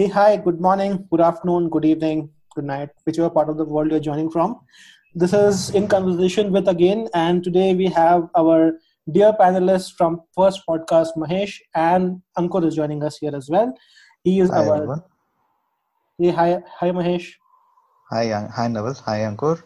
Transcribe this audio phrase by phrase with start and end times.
[0.00, 3.90] Hey, hi, good morning, good afternoon, good evening, good night, whichever part of the world
[3.90, 4.58] you're joining from.
[5.14, 8.78] This is In Conversation with Again, and today we have our
[9.12, 13.74] dear panelists from First Podcast, Mahesh, and Ankur is joining us here as well.
[14.24, 14.74] He is Hi, our.
[14.76, 15.02] everyone.
[16.18, 17.32] Hey, hi, hi, Mahesh.
[18.10, 18.94] Hi, hi, Naval.
[19.04, 19.62] Hi, Ankur.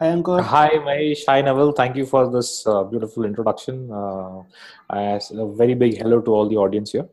[0.00, 0.42] Hi, Ankur.
[0.42, 1.24] Hi, Mahesh.
[1.26, 1.72] Hi, Naval.
[1.72, 3.90] Thank you for this uh, beautiful introduction.
[3.90, 4.42] Uh,
[4.90, 7.08] I- a very big hello to all the audience here.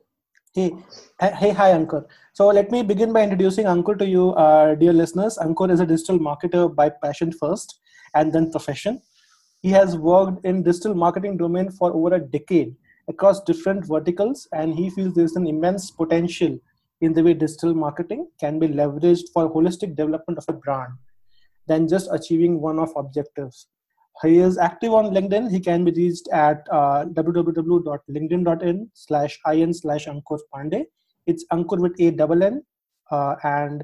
[0.58, 0.72] Hey,
[1.20, 2.06] hey, hi, Ankur.
[2.32, 5.38] So let me begin by introducing Ankur to you, uh, dear listeners.
[5.38, 7.82] Ankur is a digital marketer by passion first
[8.14, 9.02] and then profession.
[9.62, 12.74] He has worked in digital marketing domain for over a decade
[13.10, 16.58] across different verticals, and he feels there's an immense potential
[17.02, 20.94] in the way digital marketing can be leveraged for holistic development of a brand
[21.68, 23.68] than just achieving one of objectives.
[24.22, 25.52] He is active on LinkedIn.
[25.52, 30.86] He can be reached at uh, www.linkedin.in slash in slash Ankur Pandey.
[31.28, 32.64] It's Ankur with a double N.
[33.12, 33.84] Uh, and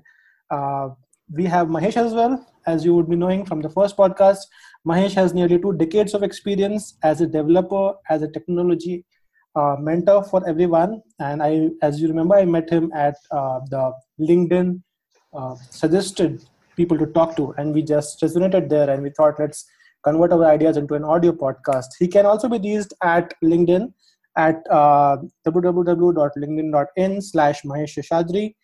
[0.50, 0.90] uh,
[1.34, 4.40] we have Mahesh as well, as you would be knowing from the first podcast.
[4.88, 9.06] Mahesh has nearly two decades of experience as a developer, as a technology
[9.56, 11.02] uh, mentor for everyone.
[11.20, 14.82] And I, as you remember, I met him at uh, the LinkedIn
[15.34, 16.44] uh, suggested
[16.76, 19.66] people to talk to, and we just resonated there, and we thought let's
[20.04, 21.88] convert our ideas into an audio podcast.
[22.00, 23.94] He can also be reached at LinkedIn
[24.38, 28.56] at uh, www.linkedin.in slash Mahesh Sheshadri,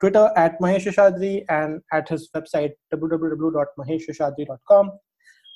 [0.00, 4.92] Twitter at Mahesh Sheshadri, and at his website www.maheshsheshadri.com.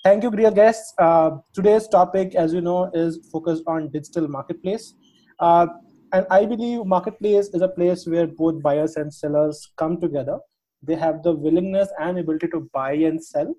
[0.05, 0.92] Thank you, dear guests.
[0.98, 4.94] Uh, today's topic, as you know, is focused on digital marketplace.
[5.38, 5.69] Uh,
[6.12, 10.38] and I believe marketplace is a place where both buyers and sellers come together.
[10.83, 13.55] They have the willingness and ability to buy and sell.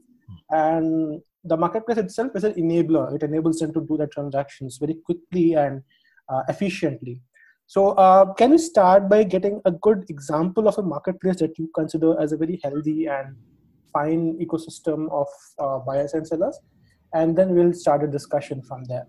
[0.49, 3.13] And the marketplace itself is an enabler.
[3.15, 5.81] It enables them to do the transactions very quickly and
[6.29, 7.21] uh, efficiently.
[7.65, 11.69] So, uh, can you start by getting a good example of a marketplace that you
[11.73, 13.35] consider as a very healthy and
[13.91, 15.27] fine ecosystem of
[15.59, 16.59] uh, buyers and sellers?
[17.13, 19.07] And then we'll start a discussion from there.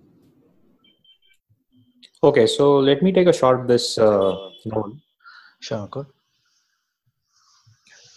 [2.22, 3.98] Okay, so let me take a shot at this.
[3.98, 4.96] Uh, Naval.
[5.60, 6.06] Sure, Ankur.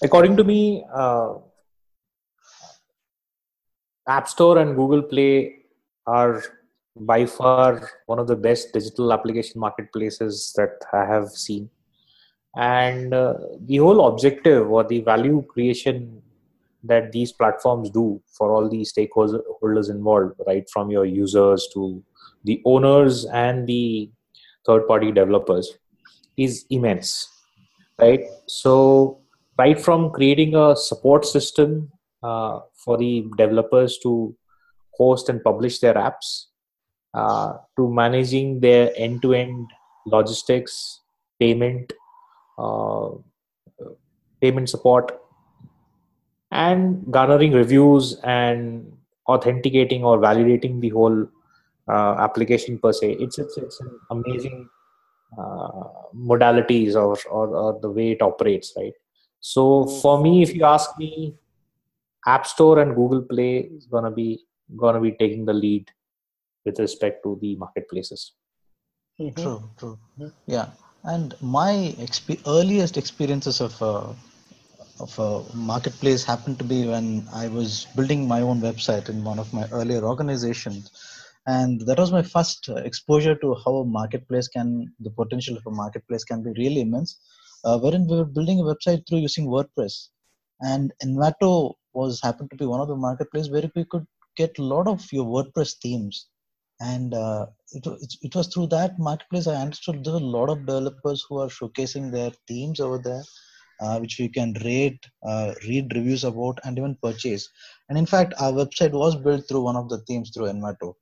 [0.03, 1.33] According to me, uh,
[4.07, 5.55] App Store and Google Play
[6.05, 6.41] are
[6.95, 11.69] by far one of the best digital application marketplaces that I have seen.
[12.55, 16.21] And uh, the whole objective or the value creation
[16.83, 22.03] that these platforms do for all the stakeholders involved, right from your users to
[22.45, 24.09] the owners and the
[24.65, 25.77] third party developers,
[26.37, 27.27] is immense,
[27.99, 28.21] right?
[28.47, 29.19] So,
[29.57, 31.91] right from creating a support system
[32.27, 34.35] uh, for the developers to
[34.99, 36.29] host and publish their apps
[37.13, 39.67] uh, to managing their end-to-end
[40.05, 41.01] logistics
[41.39, 41.93] payment
[42.57, 43.09] uh,
[44.41, 45.19] payment support
[46.51, 48.91] and garnering reviews and
[49.27, 51.27] authenticating or validating the whole
[51.89, 53.17] uh, application per se.
[53.19, 54.69] It's it's, it's an amazing
[55.37, 55.83] uh,
[56.15, 58.93] modalities or, or or the way it operates right?
[59.39, 61.35] So for me if you ask me
[62.33, 64.29] app store and google play is going to be
[64.81, 65.85] going to be taking the lead
[66.65, 68.21] with respect to the marketplaces
[69.19, 69.35] Mhm.
[69.35, 69.97] True, true.
[70.45, 70.67] Yeah.
[71.03, 74.13] And my exp- earliest experiences of uh,
[74.99, 79.39] of a marketplace happened to be when I was building my own website in one
[79.39, 80.91] of my earlier organizations,
[81.45, 85.67] and that was my first uh, exposure to how a marketplace can, the potential of
[85.67, 87.19] a marketplace can be really immense.
[87.63, 90.09] Uh, wherein we were building a website through using WordPress,
[90.61, 94.63] and Envato was happened to be one of the marketplace where we could get a
[94.63, 96.27] lot of your WordPress themes.
[96.79, 100.49] And uh, it, it, it was through that marketplace i understood there were a lot
[100.49, 103.23] of developers who are showcasing their themes over there
[103.81, 107.49] uh, which we can rate uh, read reviews about and even purchase.
[107.89, 110.93] And in fact our website was built through one of the themes through envato.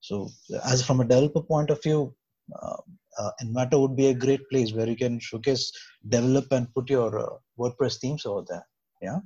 [0.00, 0.28] So
[0.64, 2.14] as from a developer point of view
[2.60, 2.76] uh,
[3.18, 5.72] uh, envato would be a great place where you can showcase
[6.08, 8.66] develop and put your uh, wordpress themes over there.
[9.02, 9.18] Yeah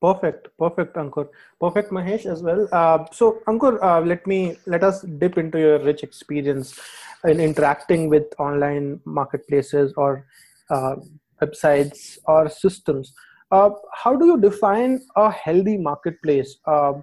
[0.00, 1.28] Perfect, perfect, Ankur.
[1.60, 2.68] Perfect, Mahesh, as well.
[2.72, 6.78] Uh, so, Ankur, uh, let me let us dip into your rich experience
[7.24, 10.26] in interacting with online marketplaces or
[10.70, 10.96] uh,
[11.40, 13.14] websites or systems.
[13.52, 16.94] Uh, how do you define a healthy marketplace, uh,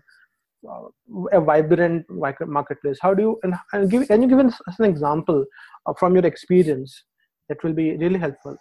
[0.69, 0.83] uh,
[1.31, 2.97] a vibrant marketplace?
[3.01, 4.05] How do you and, and give?
[4.09, 5.45] Can you give us an example
[5.97, 7.05] from your experience?
[7.47, 8.57] That will be really helpful.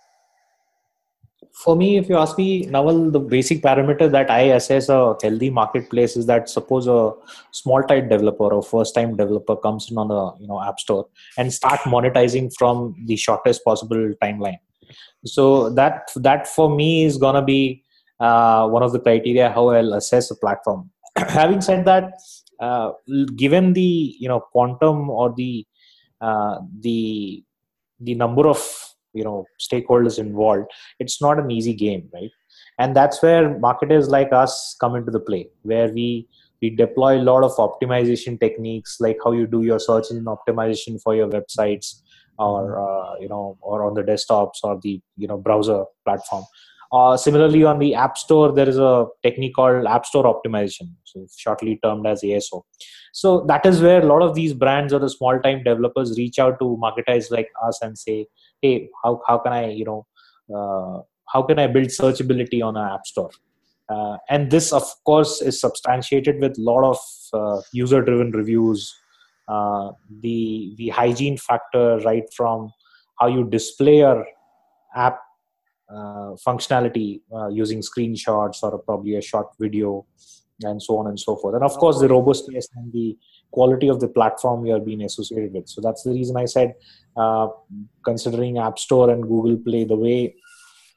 [1.53, 5.51] For me if you ask me Naval, the basic parameter that i assess a healthy
[5.51, 7.13] marketplace is that suppose a
[7.53, 11.07] small type developer or first time developer comes in on the you know app store
[11.37, 14.59] and start monetizing from the shortest possible timeline.
[15.25, 17.83] So that that for me is gonna be
[18.21, 20.91] uh, one of the criteria how i'll assess a platform.
[21.17, 22.13] Having said that
[22.61, 22.93] uh,
[23.37, 25.67] given the you know quantum or the
[26.21, 27.45] uh, the
[28.01, 28.59] the number of
[29.19, 29.39] you know
[29.69, 30.67] stakeholders involved
[30.99, 32.31] it's not an easy game right?
[32.81, 36.29] And that's where marketers like us come into the play where we
[36.63, 41.01] we deploy a lot of optimization techniques like how you do your search engine optimization
[41.03, 41.95] for your websites
[42.39, 46.45] or uh, you know or on the desktops or the you know browser platform.
[46.91, 51.27] Uh, similarly on the app store there is a technique called app store optimization so
[51.37, 52.63] shortly termed as aso
[53.13, 56.39] so that is where a lot of these brands or the small time developers reach
[56.39, 58.27] out to marketers like us and say
[58.63, 60.07] hey how, how can i you know
[60.55, 61.01] uh,
[61.33, 63.31] how can i build searchability on an app store?
[63.89, 66.99] Uh, and this of course is substantiated with a lot of
[67.33, 68.95] uh, user driven reviews.
[69.49, 72.71] Uh, the the hygiene factor right from
[73.19, 74.27] how you display your
[74.95, 75.19] app
[75.91, 80.05] uh, functionality uh, using screenshots or probably a short video
[80.63, 81.55] and so on and so forth.
[81.55, 83.17] And of course the robustness and the
[83.53, 85.69] quality of the platform you are being associated with.
[85.69, 86.75] So that's the reason i said
[87.17, 87.49] uh,
[88.05, 90.35] considering app store and google play the way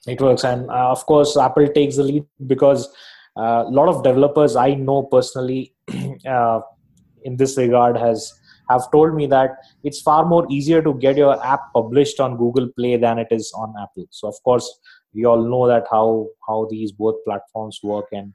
[0.07, 0.43] it works.
[0.43, 2.89] And uh, of course apple takes the lead because
[3.37, 5.73] uh, a lot of developers i know personally
[6.27, 6.59] uh,
[7.23, 8.33] in this regard has
[8.69, 12.67] have told me that it's far more easier to get your app published on google
[12.77, 14.05] play than it is on apple.
[14.09, 14.79] So of course
[15.13, 18.33] we all know that how how these both platforms work and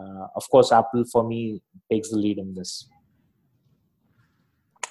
[0.00, 2.88] uh, of course apple for me takes the lead in this.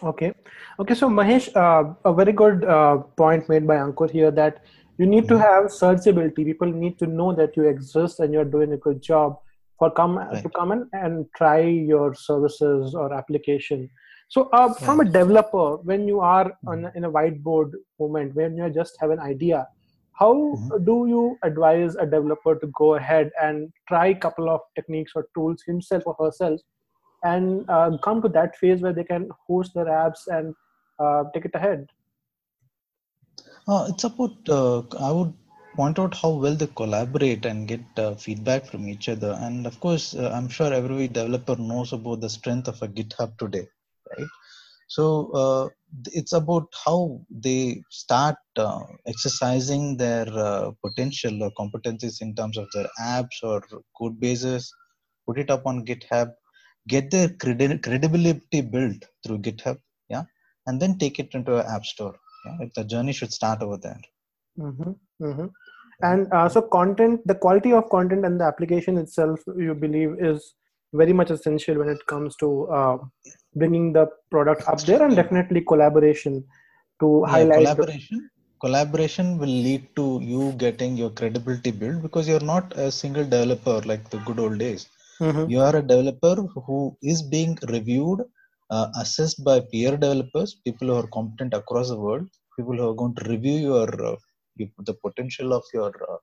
[0.01, 0.33] Okay.
[0.79, 4.63] Okay so mahesh uh, a very good uh, point made by ankur here that
[4.97, 6.45] you need to have searchability.
[6.45, 9.39] People need to know that you exist and you're doing a good job
[9.77, 10.44] for come right.
[10.44, 13.89] to come in and try your services or application.
[14.27, 16.97] So uh, from a developer when you are on, mm-hmm.
[16.97, 19.67] in a whiteboard moment when you just have an idea
[20.19, 20.83] how mm-hmm.
[20.83, 25.27] do you advise a developer to go ahead and try a couple of techniques or
[25.33, 26.60] tools himself or herself
[27.24, 30.54] and uh, come to that phase where they can host their apps and
[31.00, 31.88] uh, take it ahead?
[33.68, 35.33] Uh, it's about uh, i would
[35.75, 39.38] point out how well they collaborate and get uh, feedback from each other.
[39.39, 43.38] And of course uh, i'm sure every developer knows about the strength of a github
[43.38, 43.68] today
[44.18, 44.27] right
[44.95, 45.69] so uh,
[46.19, 52.68] it's about how they start uh, exercising their uh, potential or competencies in terms of
[52.74, 53.62] their apps or
[53.97, 54.71] code bases
[55.27, 56.31] put it up on github
[56.88, 59.77] get their credi- credibility built through github
[60.09, 60.24] yeah
[60.65, 62.15] and then take it into an app store
[62.45, 64.01] yeah the journey should start over there
[64.57, 64.94] mm-hmm.
[65.27, 65.47] Mm-hmm.
[66.09, 70.56] and uh, so content the quality of content and the application itself you believe is
[70.94, 72.97] very much essential when it comes to uh,
[73.56, 76.44] bringing the product up there and definitely collaboration
[77.00, 78.30] to yeah, highlight collaboration the-
[78.62, 79.38] collaboration.
[79.38, 84.09] Will lead to you getting your credibility built because you're not a single developer like
[84.09, 84.88] the good old days.
[85.21, 85.50] Mm-hmm.
[85.51, 88.21] you are a developer who is being reviewed
[88.71, 92.25] uh, assessed by peer developers people who are competent across the world
[92.57, 94.15] people who are going to review your uh,
[94.89, 96.19] the potential of your uh,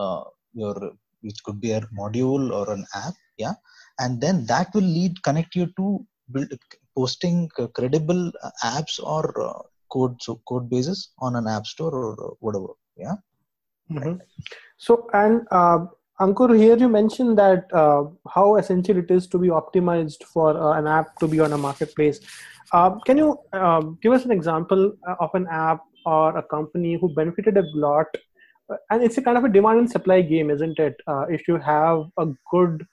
[0.00, 0.76] uh, your
[1.22, 3.14] which could be a module or an app
[3.44, 3.54] yeah
[3.98, 6.52] and then that will lead connect you to build
[6.96, 8.32] posting credible
[8.64, 9.62] apps or uh,
[9.92, 13.16] code so code bases on an app store or whatever yeah
[13.90, 14.16] mm-hmm.
[14.76, 15.78] so and uh,
[16.20, 20.78] Ankur, here you mentioned that uh, how essential it is to be optimized for uh,
[20.78, 22.20] an app to be on a marketplace.
[22.72, 27.12] Uh, can you uh, give us an example of an app or a company who
[27.14, 28.06] benefited a lot?
[28.90, 30.94] And it's a kind of a demand and supply game, isn't it?
[31.28, 32.86] if you have a good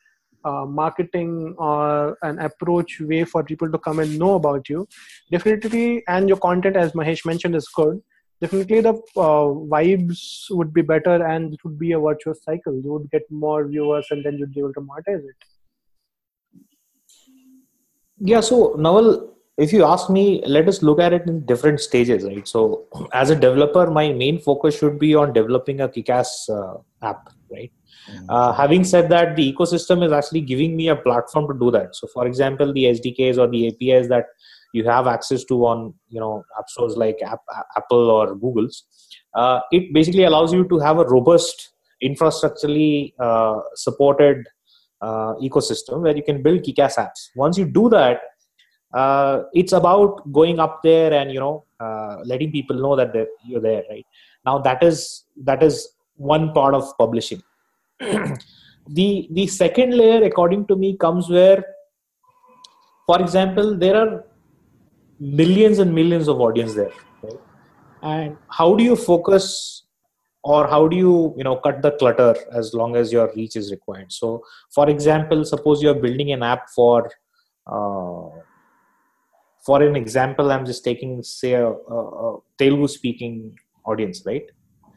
[0.43, 4.87] uh, marketing or an approach way for people to come and know about you.
[5.31, 8.01] Definitely and your content as mahesh mentioned is good.
[8.41, 12.73] Definitely the uh, vibes would be better and it would be a virtuous cycle.
[12.73, 15.35] You would get more viewers and then you'd be able to monetize it.
[18.17, 22.23] Yeah so Naval, if you ask me let us look at it in different stages
[22.23, 22.47] right?
[22.47, 27.29] So as a developer my main focus should be on developing a kick-ass uh, app
[27.51, 27.71] right.
[28.29, 31.95] Uh, having said that, the ecosystem is actually giving me a platform to do that.
[31.95, 34.25] So, for example, the SDKs or the APIs that
[34.73, 37.41] you have access to on you know app stores like App,
[37.75, 38.83] Apple or Google's,
[39.35, 44.45] uh, it basically allows you to have a robust, infrastructurally uh, supported
[45.01, 47.29] uh, ecosystem where you can build kick-ass apps.
[47.35, 48.21] Once you do that,
[48.93, 53.13] uh, it's about going up there and you know uh, letting people know that
[53.45, 53.83] you're there.
[53.89, 54.05] Right
[54.45, 57.41] now, that is that is one part of publishing
[58.87, 61.63] the the second layer according to me comes where
[63.05, 64.23] for example there are
[65.19, 66.93] millions and millions of audience there
[67.23, 67.39] right?
[68.01, 69.85] and how do you focus
[70.43, 73.71] or how do you you know cut the clutter as long as your reach is
[73.71, 74.43] required so
[74.73, 77.11] for example suppose you're building an app for
[77.67, 78.29] uh,
[79.65, 83.35] for an example i'm just taking say a, a, a telugu speaking
[83.85, 84.47] audience right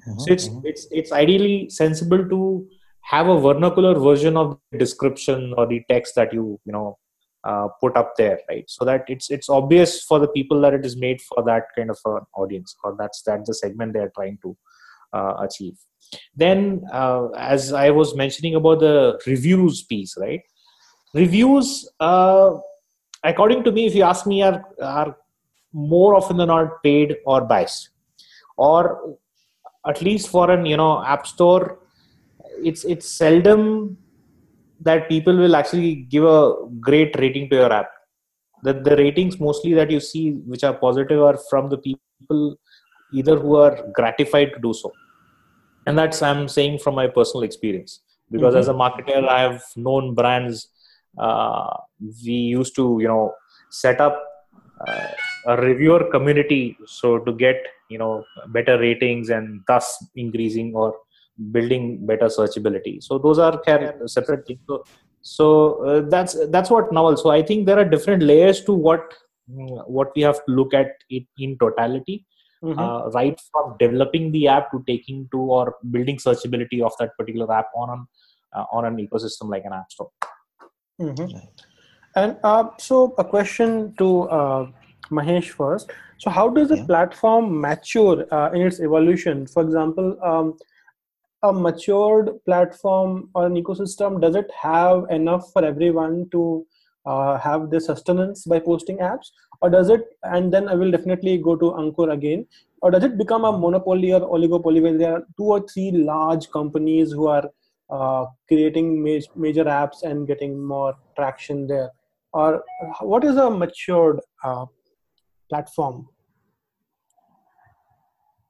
[0.06, 0.62] Mhm, so it's mhm.
[0.70, 2.38] it's it's ideally sensible to
[3.04, 6.98] have a vernacular version of the description or the text that you you know
[7.44, 8.64] uh, put up there right?
[8.68, 11.90] So that it's it's obvious for the people that it is made for that kind
[11.90, 14.56] of an audience or that's that's the segment they are trying to
[15.12, 15.76] uh, achieve.
[16.34, 20.40] Then uh, as i was mentioning about the reviews piece right?
[21.12, 22.56] Reviews uh,
[23.22, 25.16] according to me if you ask me are are
[25.72, 27.90] more often than not paid or biased.
[28.56, 29.16] Or
[29.86, 31.78] at least for an you know app store
[32.62, 33.96] it's it's seldom
[34.80, 37.90] that people will actually give a great rating to your app
[38.62, 42.56] the, the ratings mostly that you see which are positive are from the people
[43.12, 44.92] either who are gratified to do so
[45.86, 48.60] and that's i'm saying from my personal experience because Mhm.
[48.60, 50.68] as a marketer i have known brands
[51.26, 51.70] uh,
[52.24, 53.34] we used to you know
[53.70, 54.16] set up
[54.86, 55.08] uh,
[55.52, 57.56] a reviewer community so to get
[57.90, 58.24] you know
[58.56, 60.88] better ratings and thus increasing or
[61.52, 64.84] building better searchability so those are care- separate things so,
[65.22, 69.12] so uh, that's that's what Naval so i think there are different layers to what
[69.50, 72.24] mm, what we have to look at it in totality
[72.62, 72.78] Mhm.
[72.78, 77.52] uh, right from developing the app to taking to or building searchability of that particular
[77.52, 78.06] app on an
[78.54, 80.10] uh, on an ecosystem like an app store
[81.00, 81.48] Mhm.
[82.16, 84.66] And uh, so, a question to uh,
[85.10, 85.90] Mahesh first.
[86.18, 86.84] So, how does the Yeah.
[86.84, 89.46] platform mature uh, in its evolution?
[89.46, 90.56] For example, um,
[91.44, 96.66] a matured platform or an ecosystem does it have enough for everyone to
[97.06, 99.26] uh, have the sustenance by posting apps,
[99.60, 100.04] or does it?
[100.22, 102.46] And then I will definitely go to Ankur again.
[102.80, 106.50] Or does it become a monopoly or oligopoly when there are two or three large
[106.50, 107.50] companies who are
[107.90, 111.90] uh, creating ma- major apps and getting more traction there?
[112.32, 112.64] Or
[113.00, 114.64] what is a matured uh,
[115.50, 116.08] platform?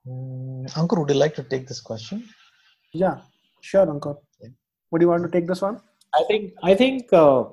[0.06, 2.24] Mm, Ankur, would you like to take this question?
[2.94, 3.18] Yeah,
[3.60, 4.16] sure, Ankur.
[4.40, 4.50] Yeah.
[4.90, 5.80] Would you want to take this one?
[6.14, 7.44] I think I think uh,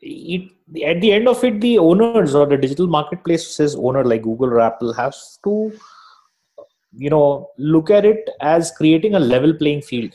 [0.00, 0.50] it
[0.84, 4.60] at the end of it, the owners or the digital marketplaces owner like Google or
[4.60, 5.72] Apple has to
[6.96, 10.12] you know look at it as creating a level playing field.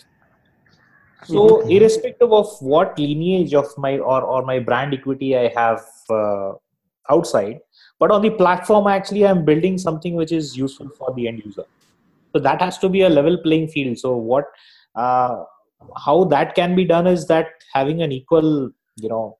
[1.25, 1.71] So Mhm.
[1.77, 6.51] irrespective of what lineage of my or or my brand equity I have uh,
[7.09, 7.61] outside,
[7.99, 11.65] but on the platform actually I'm building something which is useful for the end user.
[12.33, 13.97] So that has to be a level playing field.
[13.99, 14.45] So what
[14.95, 15.43] uh,
[15.97, 19.37] how that can be done is that having an equal you know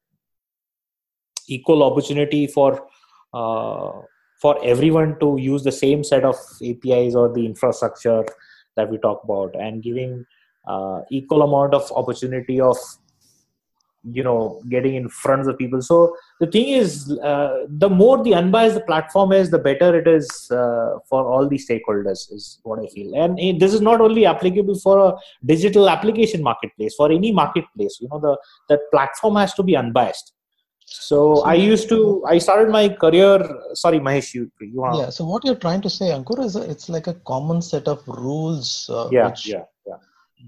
[1.48, 2.88] equal opportunity for
[3.34, 3.92] uh,
[4.42, 8.26] for everyone to use the same set of apis or the infrastructure
[8.76, 10.26] that we talk about and giving
[10.68, 12.78] uh, equal amount of opportunity of
[14.12, 15.82] you know getting in front of people.
[15.82, 20.08] So the thing is uh, the more the unbiased the platform is the better it
[20.08, 23.16] is uh, for all the stakeholders is what i feel.
[23.16, 25.14] And it, this is not only applicable for a
[25.46, 28.38] digital application marketplace for any marketplace you know the
[28.70, 30.34] the platform has to be unbiased.
[30.86, 33.36] So So- i used to i started my career
[33.84, 35.10] sorry mahesh you you want Yeah.
[35.18, 38.06] So what you're trying to say, Ankur, is a, it's like a common set of
[38.08, 39.66] rules uh, yeah which yeah yeah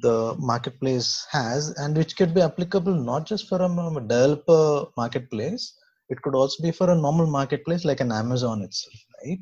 [0.02, 3.68] the marketplace has, and which could be applicable not just for a,
[4.02, 5.74] developer marketplace.
[6.10, 9.40] It could also be for a normal marketplace like an Amazon itself, right?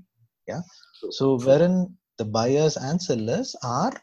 [0.47, 0.61] Yeah.
[1.11, 3.93] So wherein the buyers and sellers are,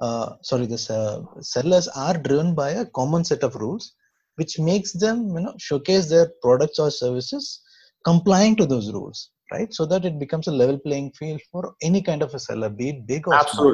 [0.00, 3.94] uh, sorry, the uh, sellers are driven by a common set of rules,
[4.36, 7.62] which makes them, you know, showcase their products or services
[8.04, 9.72] complying to those rules, right?
[9.72, 12.90] So that it becomes a level playing field for any kind of a seller, be
[12.90, 13.64] it big or small.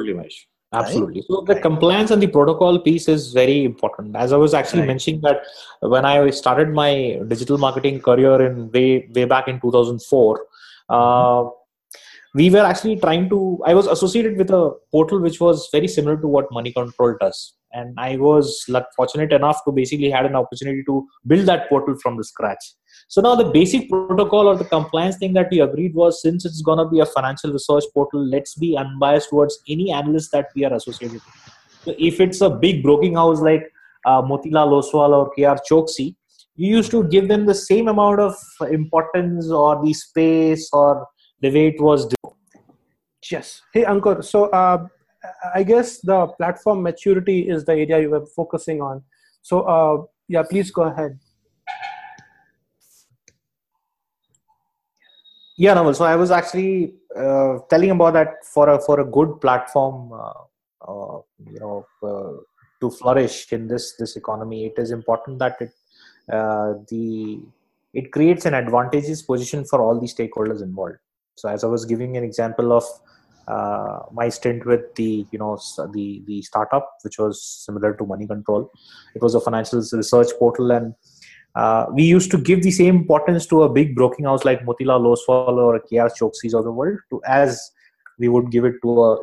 [0.73, 1.61] Absolutely absolutely so the Right.
[1.61, 4.87] compliance and the protocol piece is very important as i was actually Right.
[4.87, 5.41] mentioning that
[5.79, 10.45] when i started my digital marketing career in way way back in 2004
[10.89, 11.45] uh,
[12.33, 16.17] we were actually trying to i was associated with a portal which was very similar
[16.17, 20.83] to what money control does and i was fortunate enough to basically had an opportunity
[20.83, 22.73] to build that portal from the scratch
[23.07, 26.61] so now the basic protocol or the compliance thing that we agreed was since it's
[26.61, 30.65] going to be a financial research portal let's be unbiased towards any analyst that we
[30.65, 31.23] are associated with
[31.83, 33.71] so if it's a big broking house like
[34.05, 36.15] uh, motilal oswal or kr choksi
[36.55, 38.35] you used to give them the same amount of
[38.71, 41.07] importance or the space or
[41.41, 42.07] the way it was
[43.31, 43.61] Yes.
[43.73, 44.23] Hey, Ankur.
[44.23, 44.87] So, uh,
[45.53, 49.03] I guess the platform maturity is the area you were focusing on.
[49.41, 51.19] So, uh, yeah, please go ahead.
[55.57, 55.91] Yeah, no.
[55.91, 60.41] So I was actually uh, telling about that for a for a good platform, uh,
[60.87, 62.33] uh, you know, uh,
[62.81, 65.71] to flourish in this this economy, it is important that it
[66.31, 67.39] uh, the
[67.93, 70.97] it creates an advantageous position for all the stakeholders involved.
[71.35, 72.83] So, as I was giving an example of
[73.47, 75.57] uh, my stint with the you know
[75.93, 78.71] the the startup, which was similar to Money Control,
[79.15, 80.93] it was a financial research portal and
[81.55, 85.15] uh, we used to give the same importance to a big broking house like Motilal
[85.15, 87.71] Oswal or KR Choksi's of the world to as
[88.19, 89.19] we would give it to a,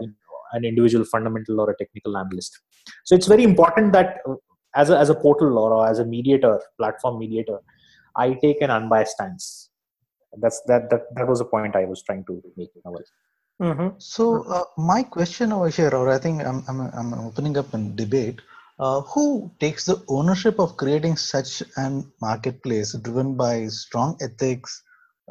[0.53, 2.59] an individual fundamental or a technical analyst.
[3.05, 4.35] So it's very important that uh,
[4.75, 7.59] as a, as a portal or as a mediator, platform mediator,
[8.17, 9.71] I take an unbiased stance.
[10.37, 12.71] That's that that that was the point I was trying to make.
[13.63, 13.97] Mm-hmm.
[13.99, 17.79] So uh, my question over here, or I think I'm I'm, I'm opening up a
[17.79, 18.41] debate
[18.81, 24.83] uh, who takes the ownership of creating such an marketplace driven by strong ethics,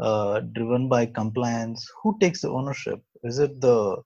[0.02, 1.86] uh, driven by compliance?
[2.02, 3.02] Who takes the ownership?
[3.24, 4.02] Is it the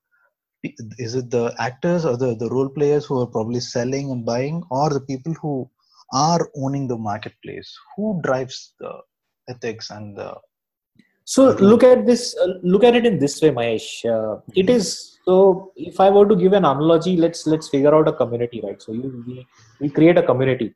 [0.64, 4.64] is it the actors or the, the role players who are probably selling and buying,
[4.72, 5.70] or the people who
[6.12, 7.72] are owning the marketplace?
[7.96, 9.02] Who drives the
[9.48, 10.36] ethics and the
[11.34, 12.36] so look at this.
[12.42, 13.88] Uh, look at it in this way, Mahesh.
[14.06, 14.76] Uh, it mm-hmm.
[14.78, 18.62] is so if I were to give an analogy, let's let's figure out a community,
[18.64, 18.82] right?
[18.82, 19.46] So you we,
[19.82, 20.74] we create a community.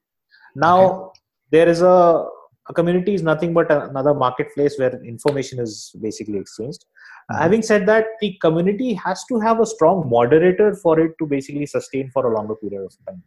[0.54, 1.20] Now okay.
[1.52, 2.26] there is a
[2.68, 6.84] a community is nothing but another marketplace where information is basically exchanged.
[6.84, 7.42] Mm-hmm.
[7.44, 11.66] Having said that, the community has to have a strong moderator for it to basically
[11.66, 13.24] sustain for a longer period of time.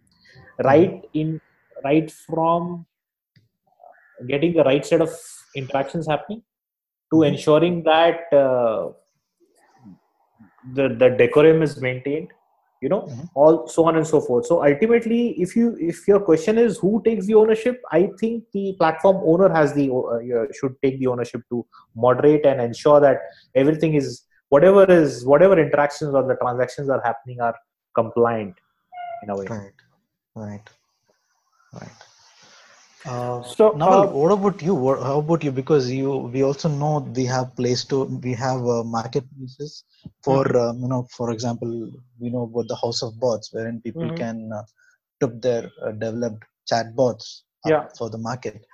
[0.62, 1.18] Right mm-hmm.
[1.20, 1.40] in
[1.82, 2.84] right from
[4.28, 5.22] getting the right set of
[5.56, 6.42] interactions happening
[7.14, 8.88] to ensuring that uh,
[10.78, 12.30] the the decorum is maintained
[12.84, 13.24] you know mm-hmm.
[13.34, 14.46] all so on and so forth.
[14.46, 18.64] So ultimately if you if your question is who takes the ownership i think the
[18.80, 21.64] platform owner has the uh, should take the ownership to
[22.06, 23.18] moderate and ensure that
[23.62, 24.22] everything is
[24.56, 27.54] whatever is whatever interactions or the transactions are happening are
[28.00, 28.54] compliant
[29.22, 29.46] in a way.
[29.48, 29.78] Right.
[30.34, 30.68] Right.
[31.80, 32.03] Right
[33.06, 34.74] uh, so now, uh, what about you?
[34.74, 35.52] What, how about you?
[35.52, 39.84] Because you, we also know we have Play Store, we have uh, marketplaces
[40.22, 40.56] for, mm-hmm.
[40.56, 44.16] um, you know, for example, we know about the House of Bots, wherein people mm-hmm.
[44.16, 44.62] can uh,
[45.20, 47.86] put their uh, developed chatbots yeah.
[47.98, 48.64] for the market.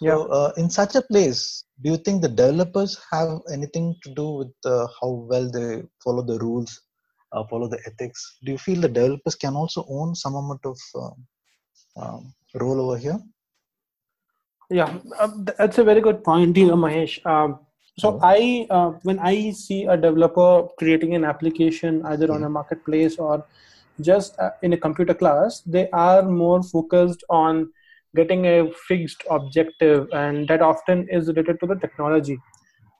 [0.00, 0.12] Yeah.
[0.12, 4.30] So, uh, in such a place, do you think the developers have anything to do
[4.30, 6.80] with uh, how well they follow the rules,
[7.50, 8.38] follow the ethics?
[8.44, 10.78] Do you feel the developers can also own some amount of
[11.96, 13.18] um, role over here?
[14.70, 15.28] Yeah, uh,
[15.58, 17.24] that's a very good point here, Mahesh.
[17.26, 17.58] Um,
[17.98, 23.18] so I, uh, when I see a developer creating an application either on a marketplace
[23.18, 23.44] or
[24.00, 27.70] just uh, in a computer class, they are more focused on
[28.14, 32.38] getting a fixed objective, and that often is related to the technology.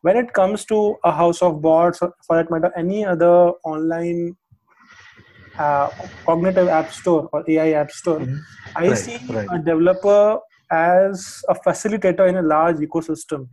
[0.03, 4.37] When it comes to a house of bots, or for that matter, any other online
[5.59, 5.91] uh,
[6.27, 8.39] cognitive app store or AI app store, mm-hmm.
[8.77, 9.49] I right, see right.
[9.53, 13.49] a developer as a facilitator in a large ecosystem.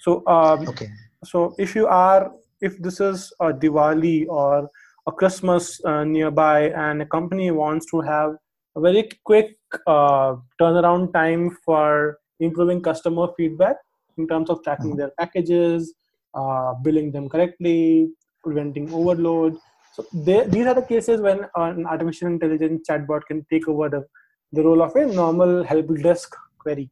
[0.00, 0.88] So, um, okay.
[1.24, 4.68] So if you are, if this is a Diwali or
[5.06, 8.36] a Christmas uh, nearby, and a company wants to have
[8.76, 9.56] a very quick
[9.86, 13.76] uh, turnaround time for improving customer feedback
[14.18, 14.98] in terms of tracking mm-hmm.
[14.98, 15.94] their packages,
[16.34, 18.10] uh, billing them correctly,
[18.42, 19.56] preventing overload.
[19.94, 24.06] So they, these are the cases when an artificial intelligence chatbot can take over the,
[24.52, 26.88] the role of a normal help desk query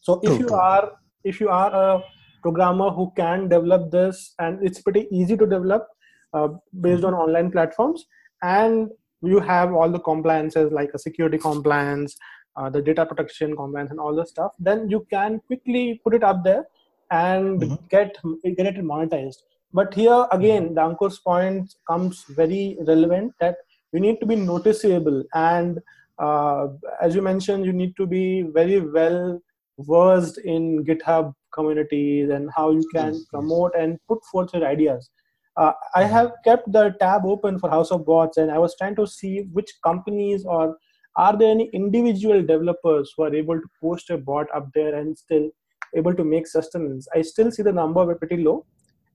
[0.00, 0.92] so if you are
[1.24, 2.02] if you are a
[2.42, 5.88] programmer who can develop this and it's pretty easy to develop
[6.34, 6.48] uh,
[6.80, 8.06] based on online platforms
[8.42, 8.90] and
[9.22, 12.16] you have all the compliances like a security compliance
[12.56, 16.22] uh, the data protection compliance and all the stuff then you can quickly put it
[16.22, 16.64] up there
[17.10, 17.74] and mm-hmm.
[17.88, 18.16] get
[18.56, 19.42] get it monetized
[19.72, 20.74] but here again mm-hmm.
[20.74, 23.56] the ankur's point comes very relevant that
[23.92, 25.78] you need to be noticeable and
[26.18, 26.68] uh,
[27.00, 29.40] as you mentioned, you need to be very well
[29.80, 33.82] versed in GitHub communities and how you can yes, promote yes.
[33.82, 35.10] and put forth your ideas.
[35.56, 36.12] Uh, I mm-hmm.
[36.12, 39.48] have kept the tab open for House of Bots, and I was trying to see
[39.52, 40.76] which companies or
[41.16, 45.16] are there any individual developers who are able to post a bot up there and
[45.16, 45.48] still
[45.94, 47.08] able to make sustenance.
[47.14, 48.66] I still see the number pretty low,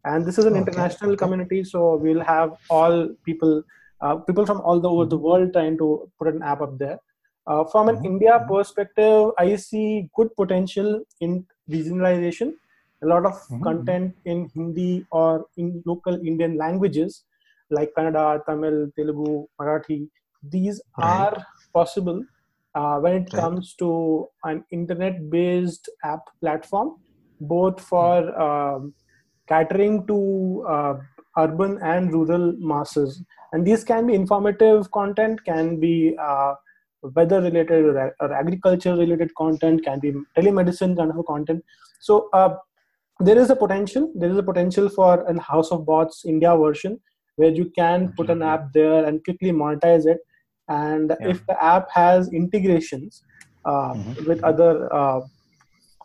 [0.05, 0.59] and this is an okay.
[0.61, 3.63] international community, so we'll have all people
[4.01, 5.25] uh, people from all over the mm-hmm.
[5.25, 6.99] world trying to put an app up there.
[7.47, 8.05] Uh, from an mm-hmm.
[8.05, 12.53] India perspective, I see good potential in regionalization.
[13.03, 13.63] A lot of mm-hmm.
[13.63, 17.23] content in Hindi or in local Indian languages
[17.71, 20.07] like Kannada, Tamil, Telugu, Marathi.
[20.43, 21.07] These right.
[21.07, 22.23] are possible
[22.75, 23.41] uh, when it right.
[23.41, 26.97] comes to an internet-based app platform,
[27.39, 28.93] both for um,
[29.47, 30.93] catering to uh,
[31.37, 33.23] urban and rural masses.
[33.53, 36.53] And these can be informative content, can be uh,
[37.01, 41.63] weather related or, or agriculture related content, can be telemedicine kind of content.
[41.99, 42.55] So uh,
[43.19, 44.11] there is a potential.
[44.15, 46.99] There is a potential for an House of Bots India version
[47.35, 50.19] where you can put an app there and quickly monetize it.
[50.67, 51.29] And yeah.
[51.29, 53.23] if the app has integrations
[53.65, 54.27] uh, mm-hmm.
[54.27, 55.21] with other uh,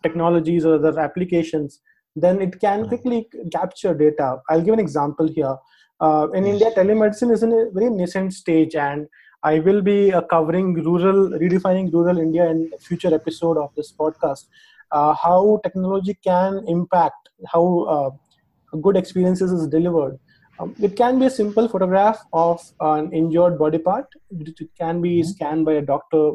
[0.02, 1.80] technologies or other applications,
[2.16, 4.40] then it can quickly capture data.
[4.48, 5.56] I'll give an example here.
[6.00, 9.06] Uh, in India, telemedicine is in a very nascent stage, and
[9.42, 13.92] I will be uh, covering rural, redefining rural India in a future episode of this
[13.92, 14.46] podcast.
[14.90, 20.18] Uh, how technology can impact how uh, good experiences is delivered.
[20.58, 24.06] Um, it can be a simple photograph of an injured body part.
[24.30, 25.28] It can be mm-hmm.
[25.28, 26.32] scanned by a doctor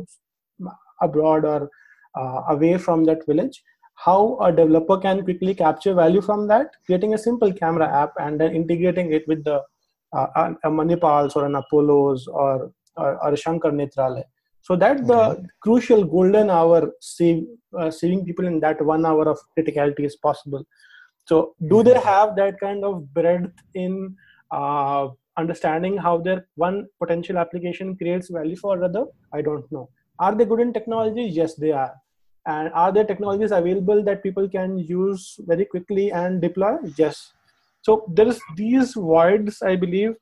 [1.01, 1.69] abroad or
[2.15, 3.63] uh, away from that village
[4.05, 8.39] how a developer can quickly capture value from that, creating a simple camera app and
[8.41, 9.61] then integrating it with the
[10.13, 14.23] uh, a, Manipals or an Apollos or, or, or a Shankar Nethralaya.
[14.61, 15.45] So that the mm-hmm.
[15.61, 17.45] crucial golden hour save,
[17.77, 20.65] uh, saving people in that one hour of criticality is possible.
[21.25, 21.89] So do mm-hmm.
[21.89, 24.15] they have that kind of breadth in
[24.51, 29.05] uh, understanding how their one potential application creates value for another?
[29.31, 29.89] I don't know.
[30.19, 31.23] Are they good in technology?
[31.23, 31.93] Yes, they are
[32.45, 36.77] and are there technologies available that people can use very quickly and deploy?
[36.97, 37.33] Yes.
[37.81, 40.15] So there is these voids i believe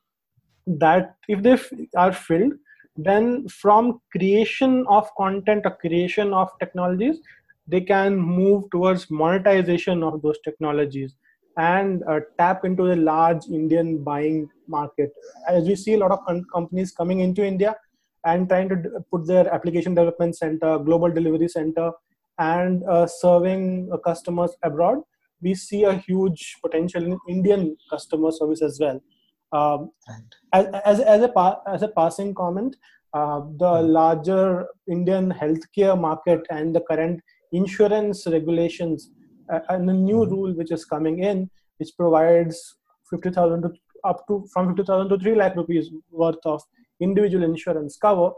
[0.68, 2.54] that if they f- are filled
[2.98, 7.20] then from creation of content or creation of technologies
[7.68, 11.16] they can move towards monetization of those technologies
[11.58, 15.12] and uh, tap into the large indian buying market.
[15.48, 17.76] As we see a lot of com- companies coming into india
[18.26, 21.92] and trying to d- put their application development center global delivery center
[22.40, 25.00] and uh, serving uh, customers abroad,
[25.42, 29.00] we see a huge potential in Indian customer service as well.
[29.52, 29.92] Um,
[30.54, 32.76] as, as, as, a, as a passing comment,
[33.14, 33.88] uh, the mm-hmm.
[33.88, 37.20] larger Indian healthcare market and the current
[37.52, 39.12] insurance regulations
[39.52, 40.32] uh, and the new mm-hmm.
[40.32, 42.76] rule which is coming in, which provides
[43.10, 43.66] 50,000
[44.06, 46.62] up to from 50,000 to 3 lakh rupees worth of
[47.02, 48.32] individual insurance cover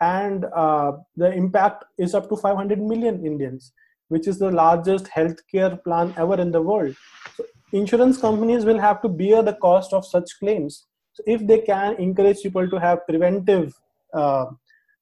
[0.00, 3.72] and uh, the impact is up to 500 million Indians,
[4.08, 6.94] which is the largest healthcare plan ever in the world.
[7.36, 10.86] So insurance companies will have to bear the cost of such claims.
[11.12, 13.74] So if they can encourage people to have preventive
[14.14, 14.46] uh,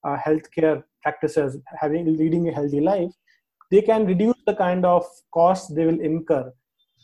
[0.05, 3.13] uh, healthcare practices, having leading a healthy life,
[3.71, 6.53] they can reduce the kind of costs they will incur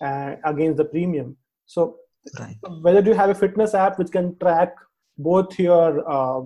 [0.01, 1.37] uh, against the premium.
[1.67, 1.97] So
[2.39, 2.57] right.
[2.81, 4.75] whether you have a fitness app which can track
[5.19, 6.43] both your uh,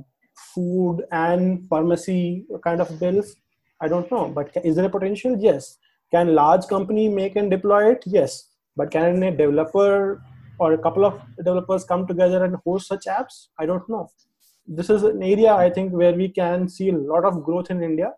[0.55, 3.37] food and pharmacy kind of bills?
[3.81, 5.37] I don't know but is there a potential?
[5.38, 5.79] Yes.
[6.11, 8.05] Can large company make and deploy it?
[8.07, 8.49] Yes.
[8.77, 10.22] But can a developer
[10.59, 13.49] or a couple of developers come together and host such apps?
[13.59, 14.09] I don't know.
[14.66, 17.85] This is an area i think where we can see a lot of growth in
[17.85, 18.12] india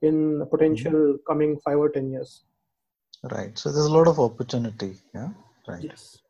[0.00, 1.24] in potential mm-hmm.
[1.28, 2.44] coming 5 or 10 years.
[3.22, 3.58] Right.
[3.58, 5.28] So there's a lot of opportunity yeah?
[5.68, 5.84] Right.
[5.84, 6.20] Yes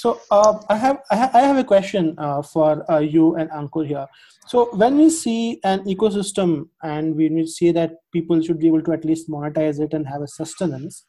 [0.00, 3.50] so uh, I have I, ha- I, have a question uh, for uh, you and
[3.50, 4.06] Ankur here.
[4.46, 8.92] So when we see an ecosystem and we see that people should be able to
[8.92, 11.04] at least monetize it and have a sustenance,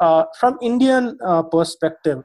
[0.00, 2.24] uh, from Indian uh, perspective,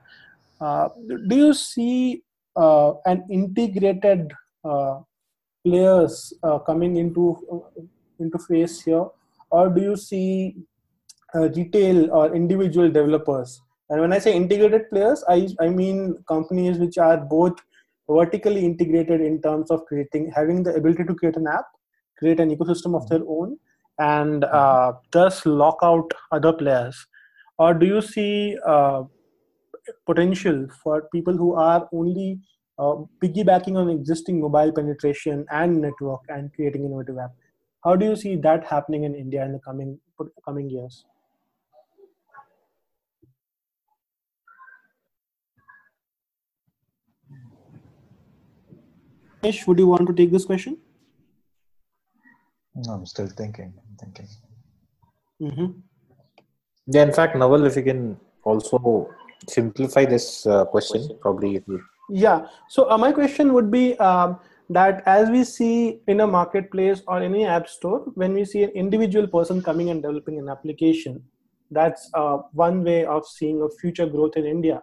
[0.62, 0.88] uh,
[1.28, 2.24] do you see
[2.56, 4.32] an integrated
[5.66, 6.32] players
[6.66, 7.66] coming into
[8.20, 9.06] into face here,
[9.50, 10.56] or do you see
[11.34, 13.62] retail or individual developers?
[13.90, 17.54] And when I say integrated players, I, I mean companies which are both
[18.10, 21.66] vertically integrated in terms of creating, having the ability to create an app,
[22.18, 23.58] create an ecosystem of their own,
[24.00, 27.06] and uh, just lock out other players.
[27.58, 29.04] Or do you see uh,
[30.06, 32.40] potential for people who are only
[32.78, 37.32] uh, piggybacking on existing mobile penetration and network and creating innovative app?
[37.84, 40.00] How do you see that happening in India in the coming
[40.44, 41.06] coming years?
[49.68, 50.78] Would you want to take this question?
[52.76, 53.74] No, I'm still thinking.
[53.78, 54.28] I'm thinking.
[55.42, 55.80] Mm-hmm.
[56.88, 59.10] Yeah, in fact, Naval, if you can also
[59.48, 61.80] simplify this uh, question, probably it will.
[62.10, 62.48] Yeah.
[62.70, 67.22] So uh, my question would be um, that as we see in a marketplace or
[67.22, 71.24] any app store, when we see an individual person coming and developing an application,
[71.72, 74.82] that's uh, one way of seeing a future growth in India.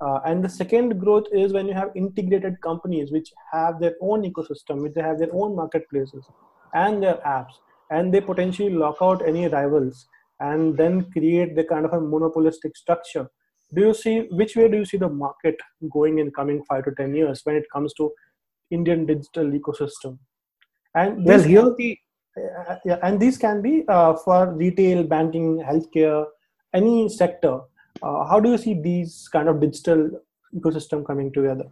[0.00, 4.22] Uh, and the second growth is when you have integrated companies which have their own
[4.30, 6.24] ecosystem, which they have their own marketplaces
[6.74, 7.54] and their apps,
[7.90, 10.06] and they potentially lock out any rivals
[10.40, 13.26] and then create the kind of a monopolistic structure
[13.74, 15.56] do you see which way do you see the market
[15.92, 18.12] going in coming five to ten years when it comes to
[18.70, 20.18] Indian digital ecosystem?
[20.94, 21.98] And Well, here the
[22.38, 26.26] uh, yeah, and these can be uh, for retail, banking, healthcare,
[26.74, 27.60] any sector.
[28.02, 30.10] Uh, how do you see these kind of digital
[30.54, 31.64] ecosystem coming together?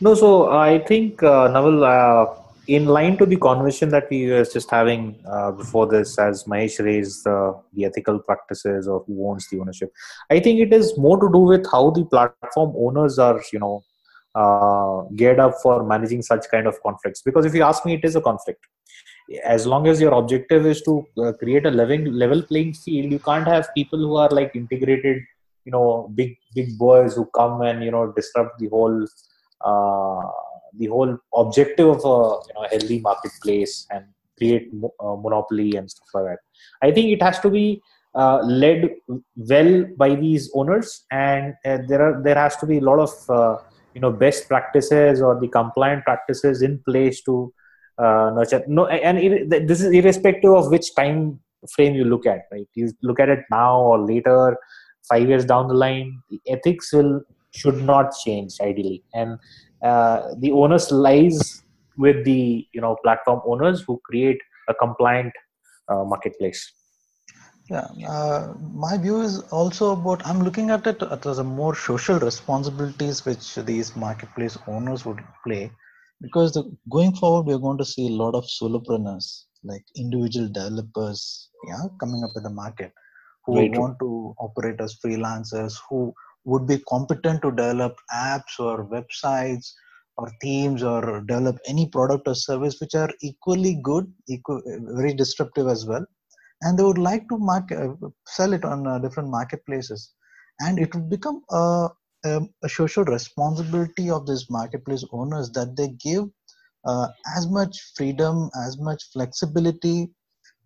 [0.00, 2.26] No, so I think uh, Naval, uh,
[2.66, 6.82] in line to the conversation that we were just having uh, before this, as Mahesh
[6.82, 9.92] raised uh, the ethical practices or who owns the ownership,
[10.30, 13.84] I think it is more to do with how the platform owners are, you know,
[14.34, 17.22] uh, geared up for managing such kind of conflicts.
[17.22, 18.64] Because if you ask me, it is a conflict.
[19.44, 23.18] As long as your objective is to uh, create a level level playing field, you
[23.18, 25.22] can't have people who are like integrated,
[25.64, 29.06] you know, big big boys who come and you know disrupt the whole
[29.62, 30.22] uh,
[30.78, 34.04] the whole objective of a you know, healthy marketplace and
[34.36, 36.38] create mo- uh, monopoly and stuff like that.
[36.82, 37.80] I think it has to be
[38.14, 38.90] uh, led
[39.36, 43.30] well by these owners, and uh, there are there has to be a lot of
[43.30, 43.56] uh,
[43.94, 47.52] you know best practices or the compliant practices in place to
[47.98, 48.64] uh, nurture.
[48.66, 51.40] No, and it, this is irrespective of which time
[51.74, 52.42] frame you look at.
[52.52, 54.56] Right, you look at it now or later,
[55.08, 57.22] five years down the line, the ethics will
[57.54, 59.38] should not change ideally and
[59.82, 61.62] uh, the onus lies
[61.96, 65.32] with the you know platform owners who create a compliant
[65.88, 66.72] uh, marketplace
[67.70, 72.18] Yeah, uh, my view is also about I'm looking at it as a more social
[72.18, 75.70] responsibilities which these marketplace owners would play
[76.20, 81.50] because the, going forward we're going to see a lot of solopreneurs like individual developers
[81.68, 82.92] yeah coming up in the market
[83.44, 83.80] who Very true.
[83.80, 86.12] want to operate as freelancers who
[86.44, 89.72] would be competent to develop apps or websites
[90.16, 94.62] or themes or develop any product or service which are equally good equal,
[95.00, 96.04] very disruptive as well
[96.62, 100.12] and they would like to market, uh, sell it on uh, different marketplaces
[100.60, 101.88] and it would become a,
[102.24, 106.24] a, a social responsibility of these marketplace owners that they give
[106.84, 110.10] uh, as much freedom as much flexibility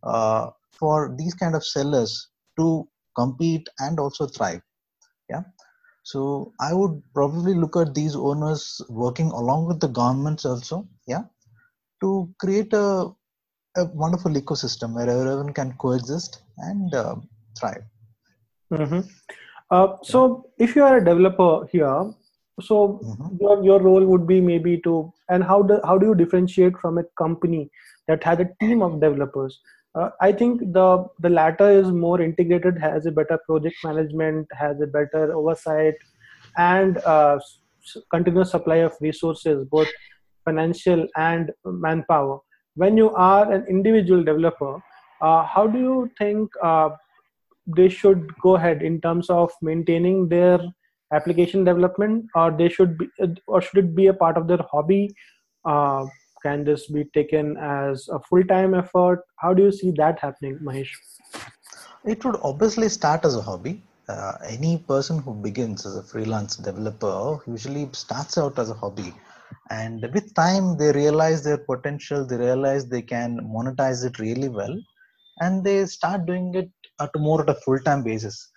[0.03, 4.61] uh, for these kind of sellers to compete and also thrive.
[5.31, 5.43] Yeah.
[6.05, 11.25] So i would probably look at these owners working along with the governments also yeah
[12.01, 13.11] to create a,
[13.77, 17.17] a wonderful ecosystem where everyone can coexist and uh,
[17.59, 17.85] thrive.
[18.73, 19.09] Mhm.
[19.71, 22.13] Uh, so, if you are a developer here,
[22.61, 23.41] so Mhm.
[23.41, 26.99] your, your role would be maybe to, and how do how do you differentiate from
[26.99, 27.71] a company
[28.09, 29.61] that has a team of developers?
[29.95, 30.87] Uh, I think the
[31.27, 35.95] the latter is more integrated, has a better project management, has a better oversight,
[36.57, 37.39] and uh,
[38.11, 39.89] continuous supply of resources, both
[40.45, 42.39] financial and manpower.
[42.75, 44.75] When you are an individual developer,
[45.21, 46.51] uh, how do you think?
[47.77, 50.59] They should go ahead in terms of maintaining their
[51.13, 53.09] application development or they should be
[53.47, 55.15] or should it be a part of their hobby?
[55.65, 56.07] Uh,
[56.43, 59.23] can this be taken as a full-time effort?
[59.37, 60.91] How do you see that happening mahesh?
[62.05, 63.83] It would obviously start as a hobby.
[64.09, 69.13] Uh, any person who begins as a freelance developer usually starts out as a hobby.
[69.71, 74.75] And with time they realize their potential they realize they can monetize it really well
[75.41, 78.51] and they start doing it at more at a full-time basis.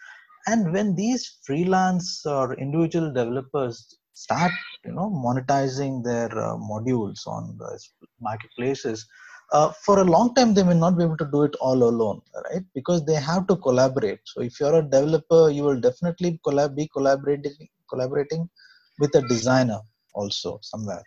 [0.47, 4.51] And when these freelance or individual developers start
[4.85, 7.69] you know monetizing their uh, modules on the
[8.19, 9.07] marketplaces
[9.51, 12.21] uh, for a long time they may not be able to do it all alone
[12.45, 12.63] right?
[12.73, 14.19] Because they have to collaborate.
[14.25, 18.49] So if you're a developer you will definitely collab- be collaborating collaborating
[18.99, 19.79] with a designer
[20.13, 21.03] also somewhere.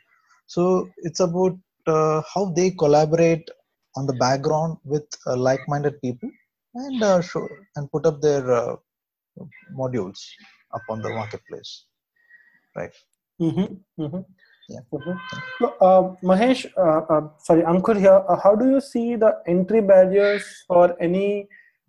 [0.47, 3.49] So it's about uh, how they collaborate
[3.97, 6.31] on the background with uh, like-minded people
[6.75, 8.77] and uh, show and put up their uh,
[9.77, 10.19] modules
[10.75, 11.87] up on the marketplace
[12.77, 12.95] right
[13.41, 14.03] mm-hmm.
[14.03, 14.21] Mm-hmm.
[14.69, 14.81] Yeah.
[14.93, 15.19] Mhm.
[15.59, 18.25] So, uh, Mahesh, uh, uh, sorry, Ankur here.
[18.29, 21.49] Uh, how do you see the entry barriers for any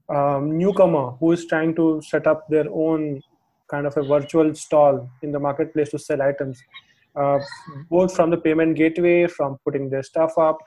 [0.10, 3.21] um, newcomer who is trying to set up their own
[3.69, 6.62] kind of a virtual stall in the marketplace to sell items,
[7.15, 7.39] uh,
[7.89, 10.58] both from the payment gateway, from putting their stuff up?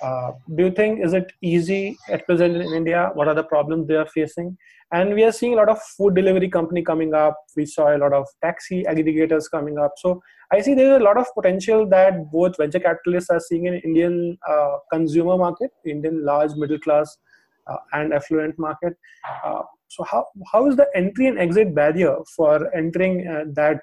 [0.00, 3.10] Uh, do you think is it easy at present in India?
[3.14, 4.56] What are the problems they are facing?
[4.92, 7.36] And we are seeing a lot of food delivery company coming up.
[7.56, 9.92] We saw a lot of taxi aggregators coming up.
[9.98, 13.66] So I see there is a lot of potential that both venture capitalists are seeing
[13.66, 17.18] in Indian uh, consumer market, Indian large middle class
[17.66, 18.96] uh, and affluent market.
[19.44, 23.80] Uh, so how how is the entry and exit barrier for entering uh, that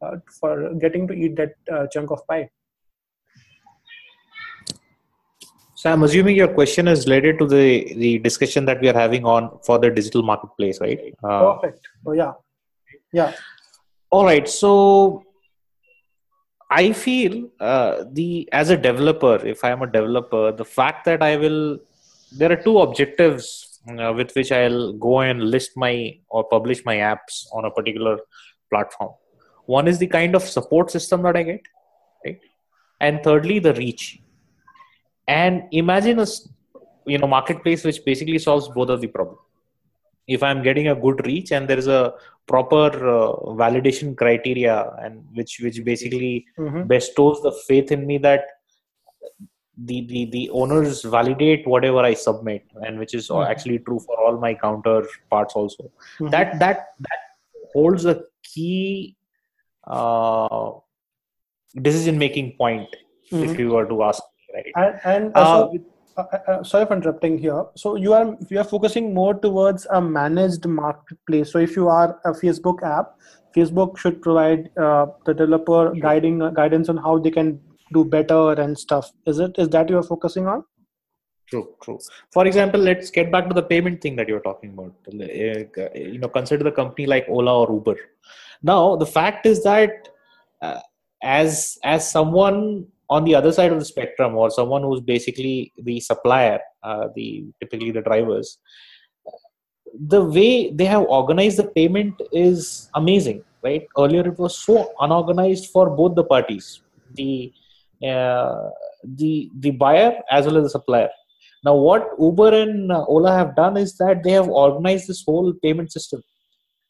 [0.00, 1.54] uh, for getting to eat that
[1.92, 2.48] chunk of pie?
[5.80, 7.66] So i'm assuming your question is related to the
[8.04, 11.88] the discussion that we are having on for the digital marketplace right uh, Perfect.
[12.06, 12.32] Oh yeah.
[13.12, 13.32] Yeah.
[14.10, 14.48] All right.
[14.48, 15.24] So
[16.70, 21.22] I feel uh, the as a developer, if I am a developer, the fact that
[21.22, 21.78] I will,
[22.32, 26.96] there are two objectives uh, with which I'll go and list my or publish my
[26.96, 28.18] apps on a particular
[28.72, 29.12] platform.
[29.66, 31.60] One is the kind of support system that I get,
[32.24, 32.40] right?
[33.00, 34.20] And thirdly, the reach.
[35.38, 36.26] And imagine a
[37.06, 39.38] you know marketplace which basically solves both of the problem
[40.34, 42.00] if i'm getting a good reach and there is a
[42.52, 46.32] proper uh, validation criteria and which which basically
[46.64, 46.82] Mhm.
[46.92, 48.42] bestows the faith in me that
[49.90, 53.48] the, the the owners validate whatever i submit and which is Mhm.
[53.52, 55.84] actually true for all my counterparts also
[56.18, 56.30] Mhm.
[56.36, 57.22] that that that
[57.74, 58.16] holds a
[58.50, 59.16] key
[59.98, 60.70] uh,
[61.88, 62.88] decision making point
[63.48, 64.22] if you were to ask
[64.54, 65.78] right and, and Uh, also,
[66.16, 69.86] uh, uh, uh, sorry for interrupting here so you are you are focusing more towards
[69.98, 73.14] a managed marketplace so if you are a facebook app
[73.56, 77.58] facebook should provide uh, the developer guiding uh, guidance on how they can
[77.92, 80.62] do better and stuff is it is that you are focusing on
[81.50, 81.98] True, true.
[82.32, 84.94] For example, let's get back to the payment thing that you're talking about.
[85.12, 87.96] Uh, You know, consider the company like Ola or Uber.
[88.62, 90.08] Now, the fact is that
[90.62, 90.78] uh,
[91.22, 96.00] as as someone on the other side of the spectrum, or someone who's basically the
[96.00, 98.58] supplier, uh, the typically the drivers,
[100.14, 103.44] the way they have organized the payment is amazing.
[103.62, 103.86] Right?
[103.98, 106.80] Earlier, it was so unorganized for both the parties,
[107.14, 107.52] the
[108.02, 108.70] uh,
[109.04, 111.10] the the buyer as well as the supplier
[111.62, 115.52] now, what Uber and uh, Ola have done is that they have organized this whole
[115.62, 116.22] payment system.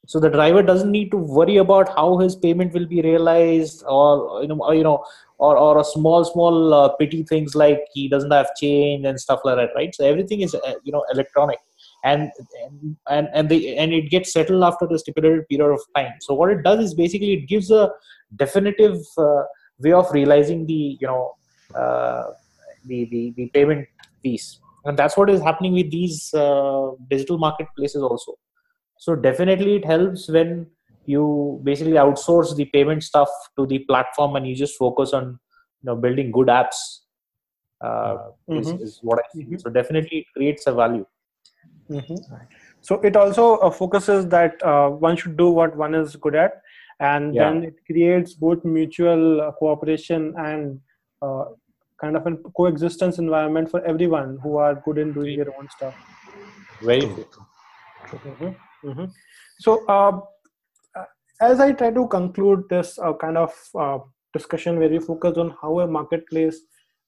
[0.06, 4.42] So the driver doesn't need to worry about how his payment will be realized, or
[4.42, 5.04] you know, or, you know,
[5.46, 9.40] or or a small small uh, petty things like he doesn't have change and stuff
[9.44, 9.94] like that, right?
[9.94, 11.58] So everything is uh, you know electronic,
[12.04, 12.30] and
[13.08, 16.12] and and the and it gets settled after the stipulated period of time.
[16.20, 17.90] So what it does is basically it gives a
[18.36, 19.42] definitive uh,
[19.78, 21.34] way of realizing the you know
[21.74, 22.24] uh,
[22.86, 23.86] the, the the payment
[24.22, 28.34] piece and that's what is happening with these uh, digital marketplaces also
[28.98, 30.66] so definitely it helps when
[31.12, 31.24] you
[31.68, 35.24] basically outsource the payment stuff to the platform and you just focus on
[35.82, 36.80] you know building good apps
[37.88, 38.16] uh,
[38.60, 38.82] is, Mhm.
[38.86, 39.60] is what i see Mhm.
[39.64, 41.06] so definitely it creates a value
[41.90, 42.18] Mhm.
[42.88, 46.52] So it also uh, focuses that uh, one should do what one is good at,
[47.00, 47.50] and Yeah.
[47.50, 50.80] then it creates both mutual uh, cooperation and
[51.20, 51.44] uh,
[52.00, 55.94] kind of a coexistence environment for everyone who are good in doing their own stuff.
[56.80, 57.26] very true.
[58.12, 59.10] Mhm, mhm.
[59.58, 60.20] So, uh,
[61.40, 63.98] as I try to conclude this uh, kind of uh,
[64.32, 66.60] discussion where we focus on how a marketplace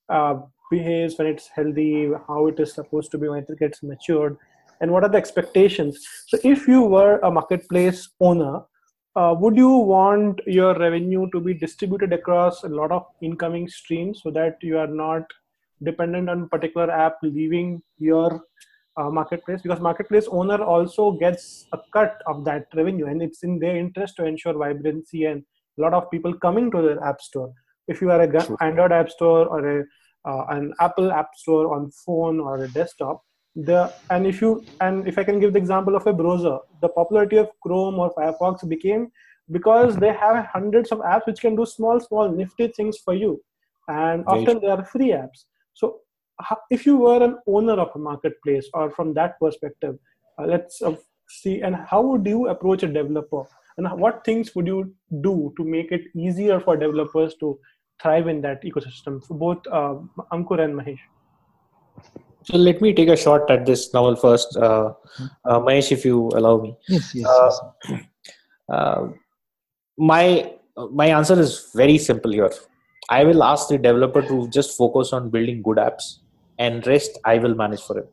[0.08, 0.36] uh,
[0.70, 4.38] behaves when it's healthy, how it is supposed to be when it gets matured,
[4.80, 6.04] and what are the expectations.
[6.28, 8.62] So, if you were a marketplace owner,
[9.14, 14.20] uh, would you want your revenue to be distributed across a lot of incoming streams
[14.22, 15.22] so that you are not
[15.82, 18.40] dependent on particular app leaving your
[18.96, 23.58] uh, marketplace because marketplace owner also gets a cut of that revenue and it's in
[23.58, 25.42] their interest to ensure vibrancy and
[25.78, 27.52] a lot of people coming to their app store.
[27.88, 28.56] If you are a True.
[28.60, 29.84] android app store or a
[30.24, 33.24] uh, an apple app store on phone or a desktop
[33.56, 36.88] the and if you and if i can give the example of a browser the
[36.90, 39.10] popularity of chrome or firefox became
[39.50, 43.42] because they have hundreds of apps which can do small small nifty things for you
[43.88, 45.44] and often they are free apps.
[45.74, 46.00] So
[46.42, 49.98] how, if you were an owner of a marketplace or from that perspective
[50.38, 50.94] uh, let's uh,
[51.28, 53.44] see and how would you approach a developer?
[53.78, 57.58] And what things would you do to make it easier for developers to
[58.02, 59.94] thrive in that ecosystem for both uh,
[60.32, 60.98] ankur and mahesh?
[62.44, 64.56] So let me take a shot at this Naval first.
[64.56, 64.92] Uh,
[65.44, 66.76] uh, mahesh if you allow me.
[66.88, 68.00] Yes, yes, Uh, yes.
[68.68, 69.08] uh,
[69.96, 70.52] my
[70.90, 72.50] my answer is very simple here.
[73.10, 76.18] I will ask the developer to just focus on building good apps
[76.58, 78.08] and rest i will manage for him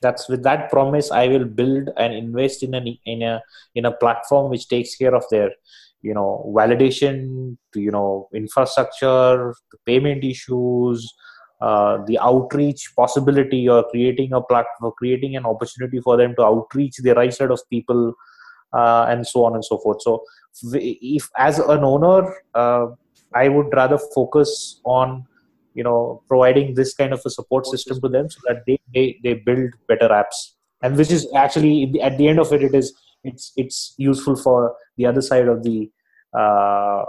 [0.00, 3.42] that's with that promise i will build and invest in an in a
[3.74, 5.50] in a platform which takes care of their
[6.02, 11.14] you know validation to you know infrastructure payment issues
[11.62, 16.96] uh, the outreach possibility or creating a platform creating an opportunity for them to outreach
[16.98, 18.14] the right side of people
[18.72, 20.02] uh, and so on and so forth.
[20.02, 20.22] So
[20.74, 22.86] if as an owner uh,
[23.34, 25.26] i would rather focus on
[25.76, 29.06] you know providing this kind of a support system to them so that they they,
[29.22, 30.38] they build better apps
[30.82, 34.74] and which is actually at the end of it it is it's it's useful for
[34.96, 35.90] the other side of the
[36.40, 37.04] uh,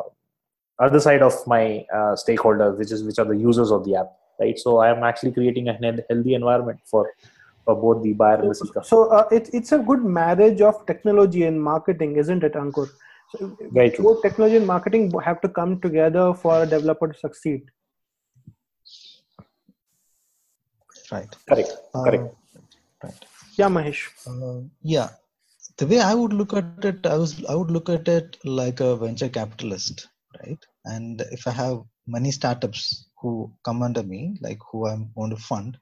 [0.80, 1.63] other side of my
[1.97, 5.03] uh, stakeholders which is which are the users of the app right so i am
[5.09, 5.78] actually creating a
[6.09, 7.09] healthy environment for
[7.68, 8.82] for both the buyer and the seeker.
[8.84, 12.88] So uh, it's it's a good marriage of technology and marketing, isn't it, Ankur?
[13.32, 14.05] So Very true.
[14.05, 17.65] both technology and marketing have to come together for a developer to succeed.
[21.11, 21.33] Right.
[21.47, 21.71] Correct.
[21.93, 22.35] Uh, Correct.
[23.03, 23.25] right.
[23.55, 24.09] Yeah, Mahesh.
[24.27, 25.09] Uh, yeah.
[25.77, 28.79] The way I would look at it, I was I would look at it like
[28.79, 30.07] a venture capitalist,
[30.43, 30.57] right?
[30.85, 35.37] And if I have many startups who come under me, like who I'm going to
[35.37, 35.77] fund,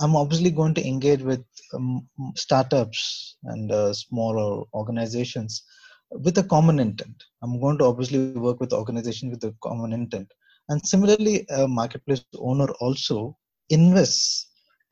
[0.00, 1.44] I'm obviously going to engage with
[1.74, 5.62] um, startups and uh, smaller organizations
[6.10, 7.24] with a common intent.
[7.42, 10.32] I'm going to obviously work with organizations with a common intent.
[10.68, 13.36] And similarly, a marketplace owner also
[13.70, 14.45] invests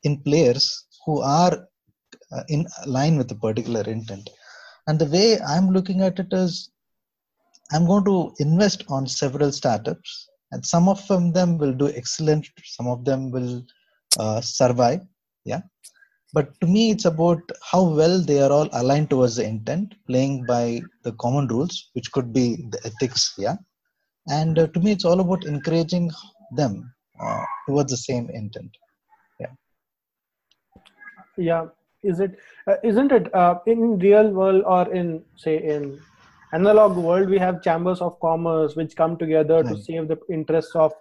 [0.05, 1.53] in players who are
[2.31, 4.29] uh, in line with a particular intent.
[4.87, 6.71] And the way I'm looking at it is,
[7.71, 12.47] I'm going to invest on several startups, and some of them, will do excellent.
[12.63, 13.63] Some of them will
[14.19, 15.01] uh, survive.
[15.43, 15.61] Yeah,
[16.33, 17.41] but to me, it's about
[17.71, 22.11] how well they are all aligned towards the intent, playing by the common rules, which
[22.11, 23.33] could be the ethics.
[23.37, 23.57] Yeah,
[24.27, 26.11] and uh, to me, it's all about encouraging
[26.55, 28.71] them uh, towards the same intent.
[31.37, 31.65] Yeah.
[32.03, 35.99] Is it uh, isn't it uh, in real world or in say in
[36.53, 39.83] analog world we have chambers of commerce which come together to Right.
[39.83, 40.93] save the interests of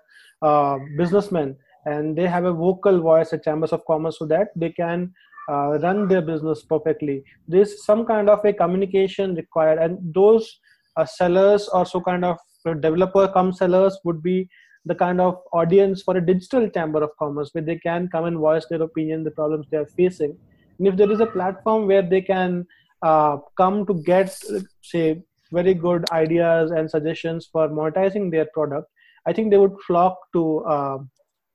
[0.43, 1.57] uh, businessmen.
[1.87, 5.13] And they have a vocal voice at chambers of commerce so that they can
[5.51, 7.23] uh, run their business perfectly.
[7.47, 9.79] There's some kind of a communication required.
[9.79, 10.61] And those
[10.97, 12.39] uh, sellers or so kind of
[12.81, 14.49] developer come sellers would be
[14.87, 18.39] the kind of audience for a digital chamber of commerce where they can come and
[18.39, 20.37] voice their opinion the problems they are facing
[20.79, 22.67] and if there is a platform where they can
[23.03, 24.37] uh, come to get
[24.83, 25.23] say
[25.53, 28.89] very good ideas and suggestions for monetizing their product
[29.27, 30.99] i think they would flock to uh,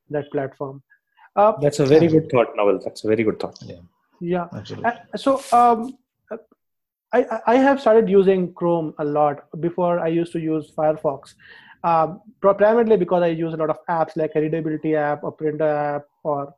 [0.10, 0.82] that platform
[1.36, 2.80] uh, That's a very good thought, Naval.
[2.84, 3.58] That's a very good thought.
[4.20, 4.92] yeah Absolutely.
[4.92, 5.98] uh, so um,
[7.12, 9.46] I, I have started using Chrome a lot.
[9.60, 11.34] Before I used to use Firefox,
[11.84, 15.68] um, primarily because I use a lot of apps like a readability app, a printer
[15.68, 16.54] app, or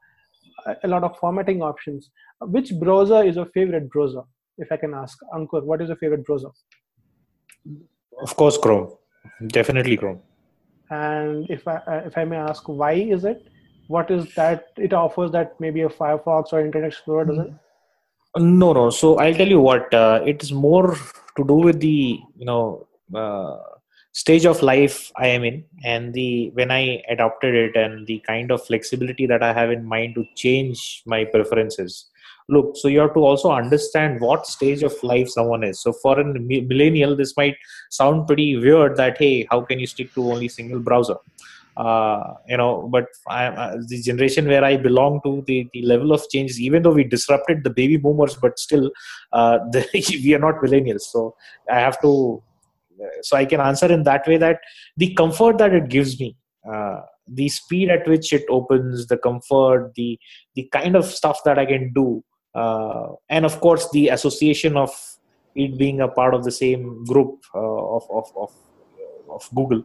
[0.84, 2.10] a- lot of formatting options.
[2.42, 4.24] Which browser is your favorite browser?
[4.58, 6.50] If I can ask, Ankur, what is your favorite browser?
[8.22, 8.92] Of course, Chrome.
[9.48, 10.20] Definitely Chrome.
[10.90, 13.48] And if I uh, if I may ask, why is it?
[13.88, 17.60] What is that it offers that maybe a Firefox or Internet Explorer doesn't?
[18.38, 18.90] No, no.
[18.90, 19.94] So I'll tell you what.
[19.94, 20.96] Uh, it is more
[21.38, 23.58] to do with the you know uh,
[24.14, 28.52] stage of life I am in, and the when I adopted it, and the kind
[28.52, 32.08] of flexibility that I have in mind to change my preferences.
[32.50, 35.80] Look, so you have to also understand what stage of life someone is.
[35.80, 37.56] So for a millennial, this might
[37.90, 41.16] sound pretty weird that hey, how can you stick to only single browser?
[41.78, 46.12] uh, you know but I, uh, the generation where i belong to the, the level
[46.12, 48.92] of changes even though we disrupted the baby boomers but still
[49.32, 49.86] uh, the,
[50.24, 51.36] we are not millennials so
[51.70, 52.42] i have to
[53.22, 54.60] so i can answer in that way that
[54.98, 56.36] the comfort that it gives me
[56.72, 60.20] uh, the speed at which it opens the comfort the
[60.56, 62.24] the kind of stuff that i can do
[62.56, 64.92] uh, and of course the association of
[65.56, 68.52] it being a part of the same group uh, of, of, of,
[69.30, 69.84] of google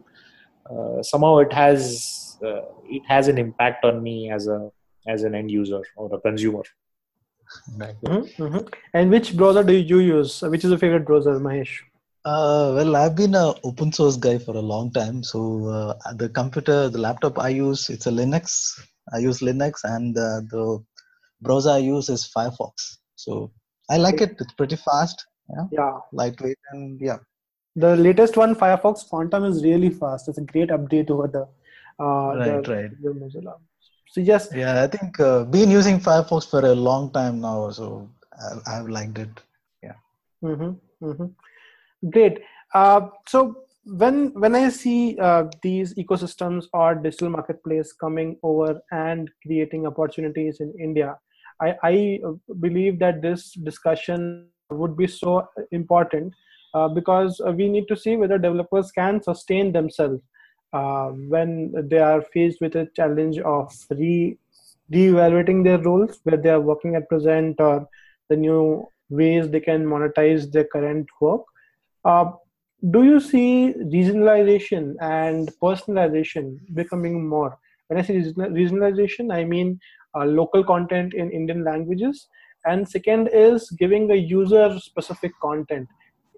[0.69, 4.71] uh, somehow it has uh, it has an impact on me as a
[5.07, 6.63] as an end user or a consumer
[7.75, 7.95] Right.
[8.01, 8.67] Mm-hmm, mm-hmm.
[8.93, 10.41] And which browser do you use?
[10.41, 11.79] Which is your favorite browser, Mahesh?
[12.27, 15.23] Uh, well, I've been a open source guy for a long time.
[15.23, 18.77] So uh, the computer, the laptop I use, it's a Linux.
[19.13, 20.83] I use Linux, and uh, the
[21.41, 22.97] browser I use is Firefox.
[23.15, 23.51] So
[23.89, 24.35] I like it.
[24.41, 27.19] It's pretty fast, yeah, Yeah, lightweight, and yeah,
[27.77, 30.27] the latest one, Firefox Quantum, is really fast.
[30.27, 31.43] It's a great update over the
[32.03, 33.03] uh, Right, the, right.
[33.03, 33.53] the Mozilla.
[34.09, 34.83] So yes, yeah.
[34.83, 39.17] I think uh, been using Firefox for a long time now, so I, I've liked
[39.17, 39.43] it.
[39.81, 39.99] Yeah.
[40.43, 41.25] Mm hmm
[42.11, 42.39] great.
[42.73, 49.29] Uh, so when when I see uh, these ecosystems or digital marketplace coming over and
[49.45, 51.17] creating opportunities in India,
[51.61, 56.33] I, I uh, believe that this discussion would be so important
[56.73, 60.21] uh, because uh, we need to see whether developers can sustain themselves
[60.73, 64.37] uh, when they are faced with a challenge of re
[64.89, 67.87] re-evaluating their roles where they are working at present or
[68.29, 71.41] the new ways they can monetize their current work.
[72.07, 72.31] Uh,
[72.91, 77.57] do you see regionalization and personalization becoming more?
[77.87, 78.15] When I say
[78.59, 79.79] regionalization, I mean
[80.15, 82.27] uh, local content in Indian languages,
[82.65, 85.87] and second is giving a user-specific content.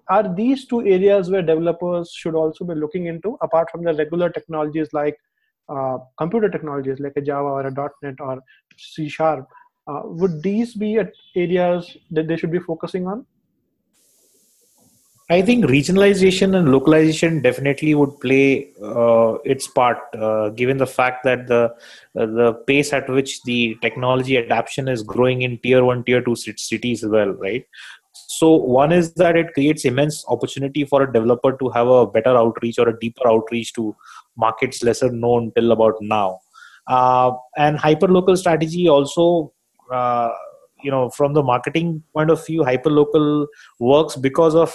[0.08, 4.28] Are these two areas where developers should also be looking into, apart from the regular
[4.28, 5.16] technologies like
[5.68, 8.40] uh, computer technologies like a Java or a .NET or
[8.76, 9.46] C Sharp?
[9.86, 10.98] Uh, would these be
[11.36, 13.24] areas that they should be focusing on?
[15.30, 21.22] I think regionalization and localization definitely would play uh, its part, uh, given the fact
[21.22, 21.72] that the
[22.18, 26.34] uh, the pace at which the technology adoption is growing in tier one, tier two
[26.34, 27.64] cities as well, right?
[28.12, 32.36] So one is that it creates immense opportunity for a developer to have a better
[32.36, 33.94] outreach or a deeper outreach to
[34.36, 36.40] markets lesser known till about now,
[36.88, 39.52] uh, and hyperlocal strategy also.
[39.92, 40.30] Uh,
[40.82, 43.46] you know, from the marketing point of view, hyperlocal
[43.78, 44.74] works because of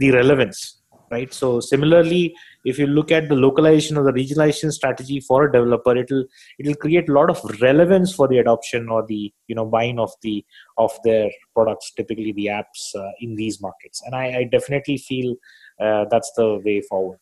[0.00, 0.80] the relevance
[1.10, 1.32] right?
[1.34, 2.34] So similarly
[2.64, 6.24] if you look at the localization or the regionalization strategy for a developer it'll
[6.58, 10.12] it'll create a lot of relevance for the adoption or the you know buying of
[10.22, 10.44] the
[10.78, 14.02] of their products typically the apps uh, in these markets.
[14.04, 15.34] And I, I definitely feel
[15.80, 17.18] uh, that's the way forward.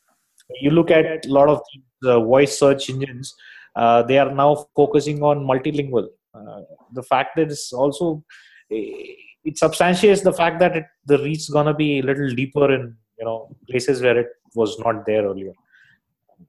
[0.61, 1.63] You look at a lot of
[2.01, 3.35] the uh, voice search engines
[3.77, 6.09] uh, they are now focusing on multilingual.
[6.35, 6.61] Uh,
[6.93, 8.25] the fact that it's also
[8.73, 9.15] eh,
[9.45, 12.97] it substantiates the fact that it, the reach is gonna be a little deeper in
[13.19, 15.53] you know places where it was not there earlier.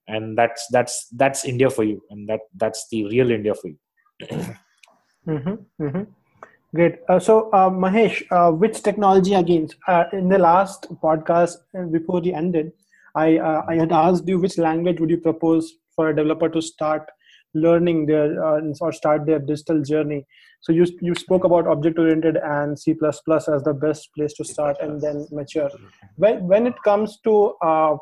[0.07, 2.01] And that's that's that's india for you.
[2.09, 3.77] And that that's the real india for you.
[5.27, 6.03] Mm-hmm, mm-hmm.
[6.73, 6.95] great.
[7.07, 9.67] Uh, so uh, mahesh uh, which technology again?
[9.87, 12.71] Uh, in the last podcast uh, before the ended
[13.15, 16.61] i uh, i had asked you which language would you propose for a developer to
[16.61, 17.11] start
[17.53, 18.41] learning their
[18.81, 20.25] or start their digital journey
[20.62, 24.78] so you you spoke about object oriented and c++ as the best place to start
[24.82, 25.70] and then mature.
[26.16, 27.97] When when it comes to uh,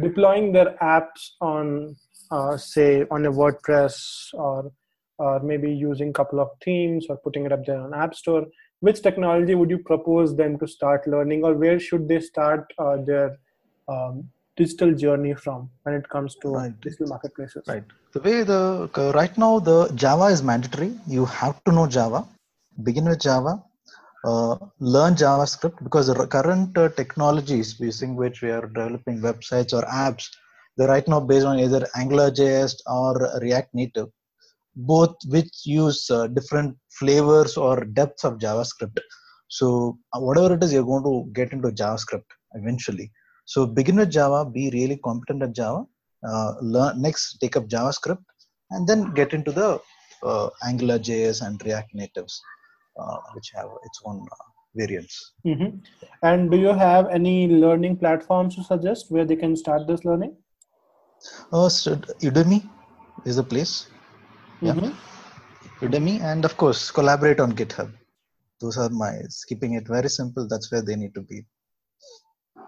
[0.00, 1.96] deploying their apps on
[2.30, 4.72] uh, say on a wordpress or
[5.18, 8.46] or maybe using a couple of themes or putting it up there on app store
[8.80, 12.96] which technology would you propose them to start learning or where should they start uh,
[12.96, 13.36] their
[13.88, 14.28] um,
[14.58, 16.80] digital journey from when it comes to right.
[16.80, 17.62] digital marketplaces.
[17.66, 17.84] Right.
[18.12, 20.92] The way the right now the java is mandatory.
[21.06, 22.26] You have to know java.
[22.82, 23.62] Begin with java.
[24.24, 29.82] Uh, learn javascript because the current uh, technologies using which we are developing websites or
[30.06, 30.24] apps
[30.76, 33.12] they're right now based on either angularjs or
[33.44, 34.08] react native
[34.90, 38.98] both which use uh, different flavors or depths of javascript.
[39.48, 43.12] So uh, whatever it is you're going to get into javascript eventually
[43.52, 45.86] so begin with Java, be really competent at Java.
[46.28, 48.24] Uh, learn next, take up JavaScript,
[48.72, 49.80] and then get into the
[50.22, 52.42] uh, Angular JS and React natives,
[53.00, 54.44] uh, which have its own uh,
[54.74, 55.32] variants.
[55.46, 55.78] Mm-hmm.
[56.22, 60.36] And do you have any learning platforms to suggest where they can start this learning?
[61.50, 62.68] Uh, so Udemy
[63.24, 63.88] is a place.
[64.60, 64.74] Yeah.
[64.74, 65.86] Mm-hmm.
[65.86, 67.90] Udemy, and of course, collaborate on GitHub.
[68.60, 69.12] Those are my
[69.48, 70.46] keeping it very simple.
[70.46, 71.46] That's where they need to be.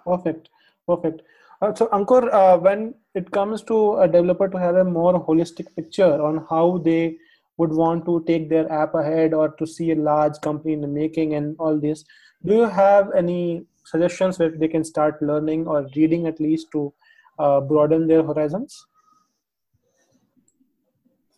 [0.06, 0.48] Perfect.
[0.86, 1.22] Perfect.
[1.62, 5.66] Uh, so, Ankur, uh, when it comes to a developer to have a more holistic
[5.76, 7.16] picture on how they
[7.58, 10.86] would want to take their app ahead or to see a large company in the
[10.88, 12.04] making and all this,
[12.44, 16.92] do you have any suggestions where they can start learning or reading at least to
[17.38, 18.86] uh, broaden their horizons?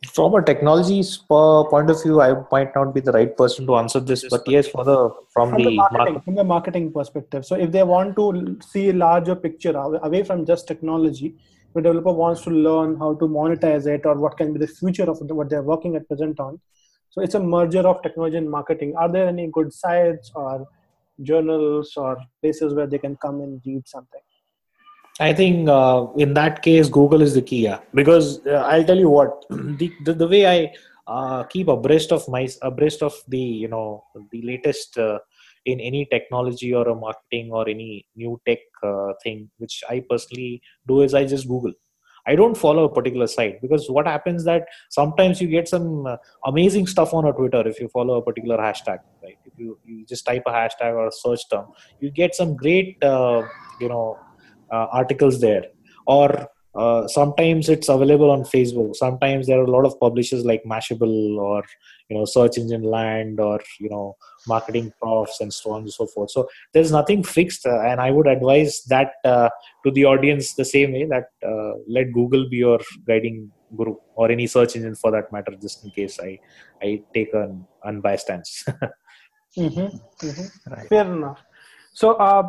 [0.07, 4.01] From a technology point of view, I might not be the right person to answer
[4.01, 7.47] this, but yes, for the from, from the, the marketing, from the marketing perspective.
[7.47, 11.37] So if they want to see a larger picture away from just technology,
[11.75, 15.09] the developer wants to learn how to monetize it or what can be the future
[15.09, 16.61] of what they're working at present on.
[17.11, 18.95] So it's a merger of technology and marketing.
[18.97, 20.67] Are there any good sites or
[21.23, 24.22] journals or places where they can come and read something?
[25.21, 27.65] I think uh, in that case, Google is the key.
[27.65, 30.73] Yeah, because uh, I'll tell you what the the, the way I
[31.07, 35.19] uh, keep abreast of my abreast of the you know the latest uh,
[35.67, 40.63] in any technology or a marketing or any new tech uh, thing, which I personally
[40.89, 41.73] do is I just Google.
[42.25, 46.17] I don't follow a particular site because what happens that sometimes you get some uh,
[46.47, 49.01] amazing stuff on a Twitter if you follow a particular hashtag.
[49.23, 49.39] Right?
[49.45, 51.67] If you you just type a hashtag or a search term,
[52.01, 54.32] you get some great you know uh,
[54.73, 55.65] articles there
[56.07, 60.63] or uh, sometimes it's available on facebook sometimes there are a lot of publishers like
[60.65, 61.63] mashable or
[62.09, 64.17] you know search engine land or you know
[64.47, 68.11] marketing profs and so on and so forth so there's nothing fixed uh, and i
[68.11, 69.49] would advise that uh,
[69.85, 74.31] to the audience the same way that uh, let google be your guiding guru or
[74.31, 76.39] any search engine for that matter just in case i
[76.83, 78.65] i take an unbiased stance
[79.59, 79.89] mm-hmm.
[80.27, 80.73] Mm-hmm.
[80.73, 80.89] Right.
[80.89, 81.43] fair enough
[81.93, 82.43] so uh,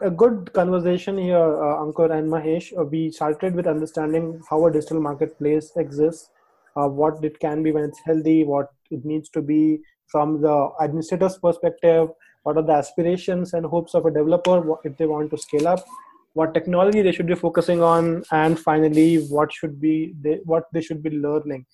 [0.00, 2.76] a good conversation here, uh, Ankur and Mahesh.
[2.76, 6.30] Uh, we started with understanding how a digital marketplace exists,
[6.76, 10.70] uh, what it can be when it's healthy, what it needs to be from the
[10.80, 12.08] administrator's perspective,
[12.42, 15.84] what are the aspirations and hopes of a developer if they want to scale up,
[16.32, 20.80] what technology they should be focusing on, and finally, what should be they, what they
[20.80, 21.64] should be learning.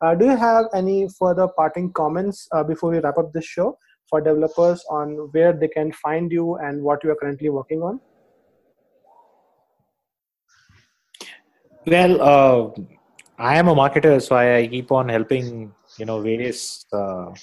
[0.00, 3.78] Uh, do you have any further parting comments uh, before we wrap up this show
[4.08, 8.00] for developers on where they can find you and what you are currently working on?
[11.86, 12.82] Well, uh,
[13.38, 17.34] I am a marketer, so I, keep on helping you know various uh,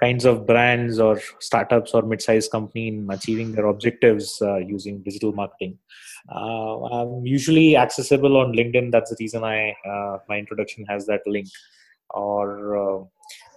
[0.00, 5.32] kinds of brands or startups or mid-sized company in achieving their objectives uh, using digital
[5.32, 5.78] marketing.
[6.34, 8.90] Uh, I'm usually accessible on LinkedIn.
[8.90, 11.48] That's the reason I uh, my introduction has that link.
[12.10, 13.08] Or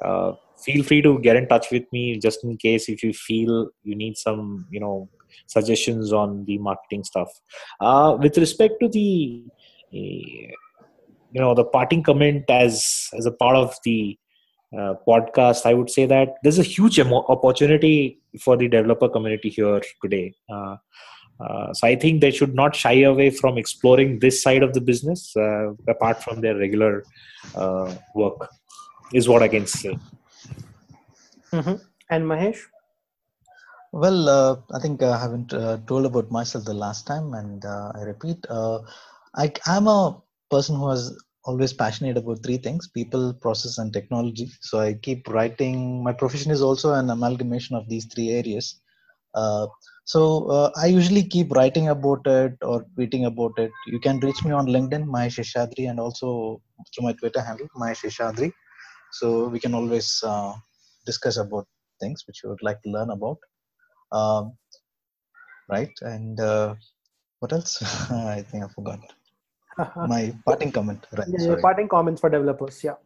[0.03, 0.33] uh,
[0.65, 3.95] feel free to get in touch with me just in case if you feel you
[3.95, 5.09] need some you know
[5.45, 7.29] suggestions on the marketing stuff.
[8.19, 9.45] with respect to the
[11.37, 14.17] you know the parting comment as as a part of the
[14.77, 19.81] uh, podcast i would say that there's a huge opportunity for the developer community here
[20.01, 20.75] today uh,
[21.39, 24.81] uh, so i think they should not shy away from exploring this side of the
[24.81, 27.03] business uh, apart from their regular
[27.55, 28.49] uh, work
[29.13, 29.95] is what i can say
[31.53, 31.75] mm-hmm.
[32.09, 32.61] and mahesh
[33.91, 35.49] well uh, i think i haven't
[35.87, 37.65] told about myself the last time and
[37.99, 38.45] i repeat
[39.35, 41.15] I, i'm a person who has
[41.47, 46.51] always passionate about three things people process and technology so i keep writing my profession
[46.51, 48.81] is also an amalgamation of these three areas
[49.33, 49.65] uh,
[50.13, 50.21] so
[50.55, 54.51] uh, i usually keep writing about it or tweeting about it you can reach me
[54.51, 58.51] on linkedin mahesh Seshadri, and also through my twitter handle mahesh Seshadri.
[59.19, 60.53] so we can always uh,
[61.09, 61.67] discuss about
[62.01, 63.39] things which you would like to learn about.
[64.11, 64.43] Um,
[65.69, 66.75] right and uh,
[67.39, 67.81] what else?
[68.11, 68.99] I think i forgot.
[70.13, 72.97] My parting comment right yeah, parting comments for developers yeah.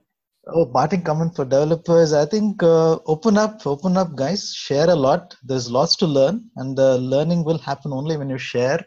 [0.48, 2.14] Oh parting comment for developers.
[2.14, 4.54] I think uh, open up open up guys.
[4.68, 5.36] Share a lot.
[5.44, 8.80] There's lots to learn and the learning will happen only when you share.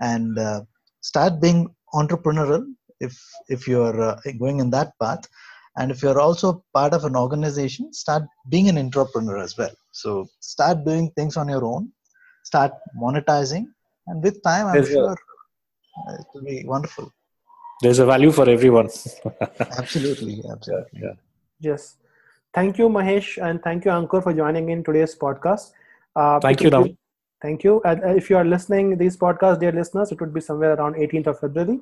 [0.00, 0.62] And uh,
[1.00, 1.60] start being
[1.94, 2.64] entrepreneurial
[3.00, 3.14] if
[3.48, 5.28] if you're uh, going in that path
[5.76, 9.74] and if you're also part of an organization start being an entrepreneur as well.
[9.92, 11.92] So start doing things on your own
[12.44, 12.72] start
[13.02, 13.64] monetizing
[14.06, 17.10] and with time i'm There's sure a- it will be wonderful.
[17.82, 18.88] There's a value for everyone.
[19.78, 21.00] Absolutely absolutely.
[21.02, 21.14] Yeah, yeah.
[21.60, 21.96] yes.
[22.54, 25.72] Thank you mahesh and thank you ankur for joining in today's podcast.
[26.14, 26.96] Uh, thank you Ram.
[27.42, 27.80] thank you.
[27.84, 31.26] And if you are listening these podcasts dear listeners it would be somewhere around 18th
[31.32, 31.80] of february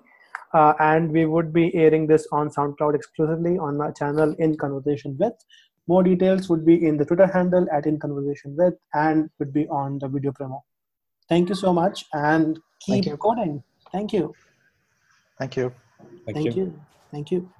[0.55, 5.16] uh, and we would be airing this on soundcloud exclusively on my channel in conversation
[5.18, 5.32] with
[5.88, 9.66] more details would be in the twitter handle at in conversation with and would be
[9.68, 10.61] on the video promo
[11.28, 14.34] thank you so much and keep coding thank you
[15.38, 15.72] thank you
[16.24, 16.62] Thank, Thank you.
[16.62, 16.80] you.
[17.11, 17.53] Thank you.